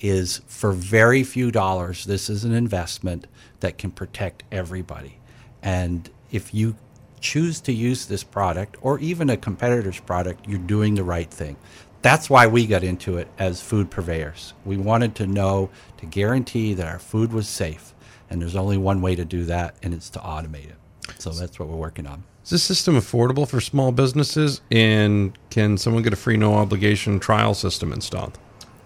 is 0.00 0.40
for 0.46 0.72
very 0.72 1.22
few 1.22 1.50
dollars, 1.50 2.04
this 2.04 2.30
is 2.30 2.44
an 2.44 2.52
investment 2.52 3.26
that 3.60 3.78
can 3.78 3.90
protect 3.90 4.42
everybody. 4.50 5.18
And 5.62 6.08
if 6.30 6.54
you 6.54 6.76
choose 7.20 7.60
to 7.60 7.72
use 7.72 8.06
this 8.06 8.24
product 8.24 8.76
or 8.80 8.98
even 9.00 9.30
a 9.30 9.36
competitor's 9.36 10.00
product, 10.00 10.48
you're 10.48 10.58
doing 10.58 10.94
the 10.94 11.04
right 11.04 11.30
thing. 11.30 11.56
That's 12.02 12.30
why 12.30 12.46
we 12.46 12.66
got 12.66 12.82
into 12.82 13.18
it 13.18 13.28
as 13.38 13.60
food 13.60 13.90
purveyors. 13.90 14.54
We 14.64 14.78
wanted 14.78 15.14
to 15.16 15.26
know 15.26 15.70
to 15.98 16.06
guarantee 16.06 16.72
that 16.74 16.86
our 16.86 16.98
food 16.98 17.32
was 17.32 17.46
safe. 17.46 17.94
And 18.30 18.40
there's 18.40 18.56
only 18.56 18.78
one 18.78 19.02
way 19.02 19.16
to 19.16 19.24
do 19.24 19.44
that, 19.46 19.74
and 19.82 19.92
it's 19.92 20.08
to 20.10 20.20
automate 20.20 20.70
it. 20.70 20.76
So 21.18 21.30
that's 21.30 21.58
what 21.58 21.68
we're 21.68 21.76
working 21.76 22.06
on. 22.06 22.22
Is 22.44 22.50
this 22.50 22.62
system 22.62 22.94
affordable 22.96 23.46
for 23.46 23.60
small 23.60 23.92
businesses? 23.92 24.62
And 24.70 25.36
can 25.50 25.76
someone 25.76 26.02
get 26.02 26.12
a 26.12 26.16
free, 26.16 26.36
no 26.36 26.54
obligation 26.54 27.20
trial 27.20 27.54
system 27.54 27.92
installed? 27.92 28.38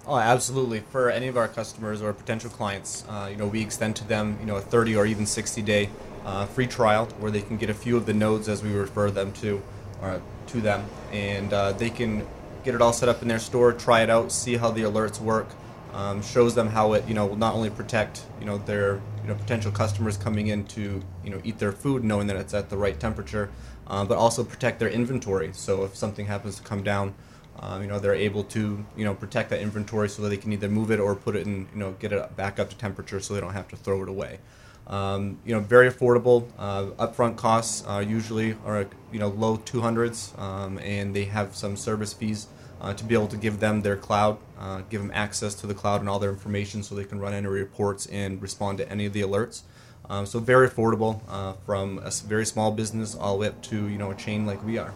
Oh, 0.07 0.19
absolutely. 0.19 0.81
For 0.81 1.09
any 1.09 1.29
of 1.29 1.38
our 1.38 1.49
customers 1.49 2.03
or 2.03 2.12
potential 2.12 2.51
clients, 2.51 3.05
uh, 3.09 3.29
you 3.31 3.37
know, 3.37 3.47
we 3.47 3.62
extend 3.62 3.97
to 3.97 4.07
them, 4.07 4.37
you 4.38 4.45
know, 4.45 4.57
a 4.57 4.61
30 4.61 4.97
or 4.97 5.07
even 5.07 5.25
60 5.25 5.62
day 5.62 5.88
uh, 6.27 6.45
free 6.45 6.67
trial 6.67 7.07
where 7.19 7.31
they 7.31 7.40
can 7.40 7.57
get 7.57 7.71
a 7.71 7.75
few 7.75 7.97
of 7.97 8.05
the 8.05 8.12
nodes 8.12 8.47
as 8.47 8.62
we 8.62 8.73
refer 8.75 9.11
them 9.11 9.33
to, 9.33 9.62
or 10.03 10.21
to 10.49 10.61
them, 10.61 10.85
and 11.11 11.53
uh, 11.55 11.73
they 11.73 11.88
can 11.88 12.27
get 12.64 12.75
it 12.75 12.83
all 12.83 12.93
set 12.93 13.09
up 13.09 13.23
in 13.23 13.29
their 13.29 13.38
store, 13.38 13.73
try 13.73 14.03
it 14.03 14.11
out, 14.11 14.31
see 14.31 14.57
how 14.57 14.71
the 14.71 14.83
alerts 14.83 15.21
work. 15.21 15.49
Um, 15.95 16.23
shows 16.23 16.57
them 16.57 16.69
how 16.69 16.95
it, 16.95 17.07
you 17.07 17.14
know, 17.14 17.25
will 17.25 17.37
not 17.37 17.55
only 17.55 17.71
protect, 17.71 18.25
you 18.40 18.47
know, 18.47 18.59
their, 18.59 18.95
you 19.23 19.29
know, 19.29 19.37
potential 19.37 19.71
customers 19.71 20.17
coming 20.17 20.49
in 20.49 20.64
to, 20.67 21.01
you 21.23 21.31
know, 21.31 21.40
eat 21.45 21.61
their 21.61 21.71
food, 21.71 22.03
knowing 22.03 22.27
that 22.27 22.37
it's 22.37 22.53
at 22.53 22.69
the 22.69 22.77
right 22.77 22.99
temperature, 22.99 23.49
uh, 23.87 24.05
but 24.05 24.19
also 24.19 24.43
protect 24.43 24.81
their 24.81 24.88
inventory. 24.88 25.51
So 25.53 25.85
if 25.85 25.95
something 25.95 26.27
happens 26.27 26.57
to 26.57 26.64
come 26.64 26.83
down, 26.83 27.14
um, 27.61 27.83
you 27.83 27.88
know, 27.88 27.99
they're 27.99 28.14
able 28.14 28.45
to, 28.45 28.85
you 28.97 29.05
know, 29.05 29.14
protect 29.14 29.51
that 29.51 29.61
inventory 29.61 30.09
so 30.09 30.23
that 30.23 30.29
they 30.29 30.37
can 30.37 30.53
either 30.53 30.69
move 30.69 30.90
it 30.90 31.01
or 31.01 31.14
put 31.14 31.37
it 31.37 31.47
in, 31.47 31.69
you 31.73 31.79
know, 31.79 31.93
get 31.93 32.12
it 32.12 32.37
back 32.37 32.59
up 32.59 32.71
to 32.71 32.77
temperature 32.77 33.21
so 33.21 33.35
they 33.35 33.40
don't 33.40 33.53
have 33.53 33.69
to 33.69 33.77
throw 33.77 34.03
it 34.03 34.09
away. 34.09 34.38
Um, 34.87 35.38
you 35.45 35.55
know, 35.55 35.61
very 35.61 35.90
affordable. 35.90 36.49
Uh, 36.59 36.87
upfront 37.07 37.37
costs 37.37 37.85
uh, 37.88 38.05
usually 38.07 38.57
are, 38.67 38.87
you 39.12 39.19
know, 39.19 39.29
low 39.29 39.57
200s, 39.57 40.38
um, 40.38 40.79
and 40.79 41.14
they 41.17 41.25
have 41.25 41.57
some 41.57 41.77
service 41.77 42.12
fees 42.12 42.49
uh, 42.81 42.93
to 42.93 43.05
be 43.05 43.14
able 43.14 43.29
to 43.29 43.37
give 43.37 43.61
them 43.61 43.81
their 43.81 43.97
cloud, 43.97 44.38
uh, 44.59 44.83
give 44.90 45.01
them 45.01 45.11
access 45.14 45.55
to 45.55 45.67
the 45.67 45.75
cloud 45.75 46.01
and 46.01 46.09
all 46.09 46.19
their 46.19 46.31
information 46.31 46.83
so 46.83 46.95
they 46.95 47.05
can 47.05 47.19
run 47.19 47.33
any 47.33 47.47
reports 47.47 48.07
and 48.07 48.43
respond 48.43 48.79
to 48.79 48.90
any 48.90 49.07
of 49.07 49.12
the 49.12 49.23
alerts. 49.23 49.62
Um, 50.11 50.27
so 50.27 50.38
very 50.38 50.69
affordable 50.69 51.23
uh, 51.29 51.55
from 51.64 51.99
a 51.99 52.11
very 52.11 52.45
small 52.45 52.71
business 52.71 53.14
all 53.14 53.35
the 53.35 53.40
way 53.40 53.47
up 53.49 53.62
to, 53.62 53.88
you 53.88 53.97
know, 53.97 54.11
a 54.11 54.14
chain 54.14 54.45
like 54.45 54.62
we 54.62 54.77
are. 54.77 54.93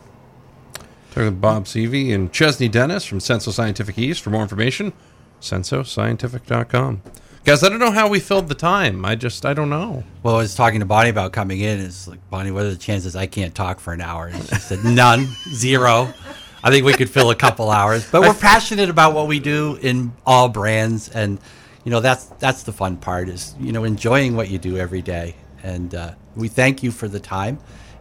Talking 1.18 1.32
with 1.32 1.40
Bob 1.40 1.64
Seavey 1.64 2.14
and 2.14 2.32
Chesley 2.32 2.68
Denis 2.68 3.04
from 3.04 3.18
Senso 3.18 3.50
Scientific 3.50 3.98
East. 3.98 4.22
For 4.22 4.30
more 4.30 4.42
information, 4.42 4.92
sensoscientific.com. 5.40 7.02
Guys, 7.44 7.64
I 7.64 7.68
don't 7.68 7.80
know 7.80 7.90
how 7.90 8.06
we 8.06 8.20
filled 8.20 8.48
the 8.48 8.54
time. 8.54 9.04
I 9.04 9.16
just, 9.16 9.44
I 9.44 9.52
don't 9.52 9.68
know. 9.68 10.04
Well, 10.22 10.36
I 10.36 10.38
was 10.38 10.54
talking 10.54 10.78
to 10.78 10.86
Bonnie 10.86 11.10
about 11.10 11.32
coming 11.32 11.58
in. 11.58 11.80
It's 11.80 12.06
like, 12.06 12.20
Bonnie, 12.30 12.52
what 12.52 12.66
are 12.66 12.70
the 12.70 12.76
chances 12.76 13.16
I 13.16 13.26
can't 13.26 13.52
talk 13.52 13.80
for 13.80 13.92
an 13.92 14.00
hour? 14.00 14.28
And 14.28 14.40
she 14.48 14.54
said, 14.60 14.84
none, 14.84 15.26
zero. 15.48 16.14
I 16.62 16.70
think 16.70 16.86
we 16.86 16.92
could 16.92 17.10
fill 17.10 17.30
a 17.30 17.34
couple 17.34 17.68
hours. 17.68 18.08
But 18.08 18.22
we're 18.22 18.32
passionate 18.32 18.88
about 18.88 19.12
what 19.12 19.26
we 19.26 19.40
do 19.40 19.76
in 19.82 20.12
all 20.24 20.48
brands. 20.48 21.08
And, 21.08 21.40
you 21.82 21.90
know, 21.90 21.98
that's, 21.98 22.26
that's 22.38 22.62
the 22.62 22.72
fun 22.72 22.96
part 22.96 23.28
is, 23.28 23.56
you 23.58 23.72
know, 23.72 23.82
enjoying 23.82 24.36
what 24.36 24.50
you 24.50 24.58
do 24.58 24.76
every 24.76 25.02
day. 25.02 25.34
And 25.64 25.96
uh, 25.96 26.14
we 26.36 26.46
thank 26.46 26.84
you 26.84 26.92
for 26.92 27.08
the 27.08 27.18
time. 27.18 27.58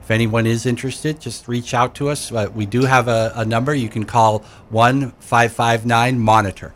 If 0.08 0.12
anyone 0.12 0.46
is 0.46 0.65
interested, 0.65 1.20
just 1.20 1.50
reach 1.50 1.74
out 1.74 1.93
to 1.96 2.08
us. 2.08 2.32
Uh, 2.32 2.50
we 2.56 2.65
do 2.65 2.86
have 2.86 3.10
a, 3.10 3.34
a 3.36 3.43
number. 3.43 3.76
You 3.76 3.89
can 3.89 4.06
call 4.06 4.39
1 4.70 5.12
559 5.20 6.17
Monitor. 6.17 6.74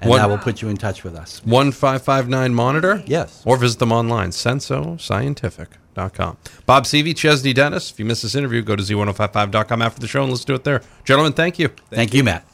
And 0.00 0.10
One- 0.10 0.18
that 0.18 0.28
will 0.28 0.38
put 0.38 0.60
you 0.60 0.68
in 0.68 0.76
touch 0.76 1.04
with 1.04 1.14
us. 1.14 1.40
1559 1.44 2.52
Monitor? 2.52 3.04
Yes. 3.06 3.44
Or 3.46 3.56
visit 3.58 3.78
them 3.78 3.92
online, 3.92 4.30
sensoscientific.com. 4.30 6.36
Bob 6.66 6.82
Seavey, 6.82 7.14
Chesley 7.14 7.52
Denis. 7.52 7.92
If 7.92 8.00
you 8.00 8.04
missed 8.04 8.24
this 8.24 8.34
interview, 8.34 8.62
go 8.62 8.74
to 8.74 8.82
z1055.com 8.82 9.80
after 9.80 10.00
the 10.00 10.08
show 10.08 10.24
and 10.24 10.32
let's 10.32 10.44
do 10.44 10.54
it 10.54 10.64
there. 10.64 10.82
Gentlemen, 11.04 11.34
thank 11.34 11.60
you. 11.60 11.68
Thank, 11.90 12.12
you, 12.12 12.24
Matt. 12.24 12.44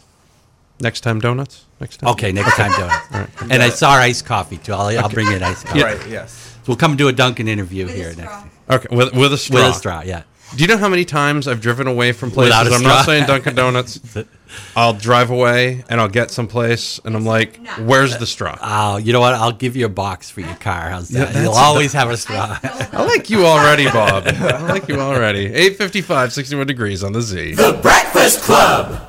Next 0.81 1.01
time, 1.01 1.19
donuts. 1.19 1.65
Next 1.81 1.97
time. 1.97 2.11
Okay, 2.11 2.31
next 2.31 2.57
time 2.57 2.73
donuts. 2.73 3.33
And 3.51 3.63
I 3.63 3.71
saw 3.71 3.93
iced 3.93 4.27
coffee 4.27 4.59
too. 4.59 4.75
I'll, 4.75 4.99
I'll 4.99 5.09
bring 5.09 5.33
in 5.33 5.43
iced 5.43 5.65
coffee. 5.67 5.83
Right, 5.83 6.07
yes. 6.07 6.59
We'll 6.67 6.77
come 6.77 6.95
do 6.95 7.09
a 7.09 7.13
Dunkin' 7.13 7.49
interview 7.49 7.87
here 7.87 8.15
next. 8.15 8.54
Okay, 8.71 8.95
with, 8.95 9.15
with 9.15 9.33
a 9.33 9.39
straw. 9.39 9.57
With 9.67 9.75
a 9.77 9.79
straw, 9.79 10.03
yeah. 10.05 10.23
Do 10.57 10.63
you 10.63 10.69
know 10.69 10.77
how 10.77 10.89
many 10.89 11.05
times 11.05 11.49
I've 11.49 11.61
driven 11.61 11.89
away 11.89 12.13
from 12.13 12.31
places? 12.31 12.51
Without 12.51 12.67
a 12.73 12.75
I'm 12.77 12.83
not 12.83 13.05
saying 13.05 13.27
Dunkin' 13.27 13.55
Donuts. 13.57 13.99
I'll 14.77 14.93
drive 14.93 15.31
away 15.31 15.83
and 15.89 16.01
I'll 16.01 16.09
get 16.09 16.31
someplace 16.31 17.01
and 17.05 17.17
I'm 17.17 17.25
like, 17.25 17.59
"Where's 17.81 18.17
the 18.19 18.27
straw?" 18.27 18.57
Oh, 18.63 18.97
you 18.99 19.13
know 19.13 19.19
what? 19.19 19.35
I'll 19.35 19.51
give 19.51 19.75
you 19.75 19.87
a 19.87 19.89
box 19.89 20.31
for 20.31 20.43
your 20.43 20.55
car. 20.57 20.91
How's 20.91 21.09
that? 21.09 21.19
that's- 21.33 21.43
You'll 21.43 21.55
always 21.55 21.93
have 21.95 22.09
a 22.11 22.17
straw. 22.17 22.57
I 22.63 23.03
like 23.05 23.31
you 23.31 23.45
already, 23.47 23.87
Bob. 23.87 24.29
I 24.29 24.69
like 24.71 24.87
you 24.87 25.01
already. 25.01 25.47
855, 25.47 26.33
61 26.33 26.67
degrees 26.69 27.03
on 27.03 27.13
the 27.13 27.23
Z. 27.23 27.55
The 27.55 27.77
Breakfast 27.83 28.43
Club. 28.43 29.09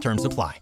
Terms 0.00 0.24
apply. 0.24 0.60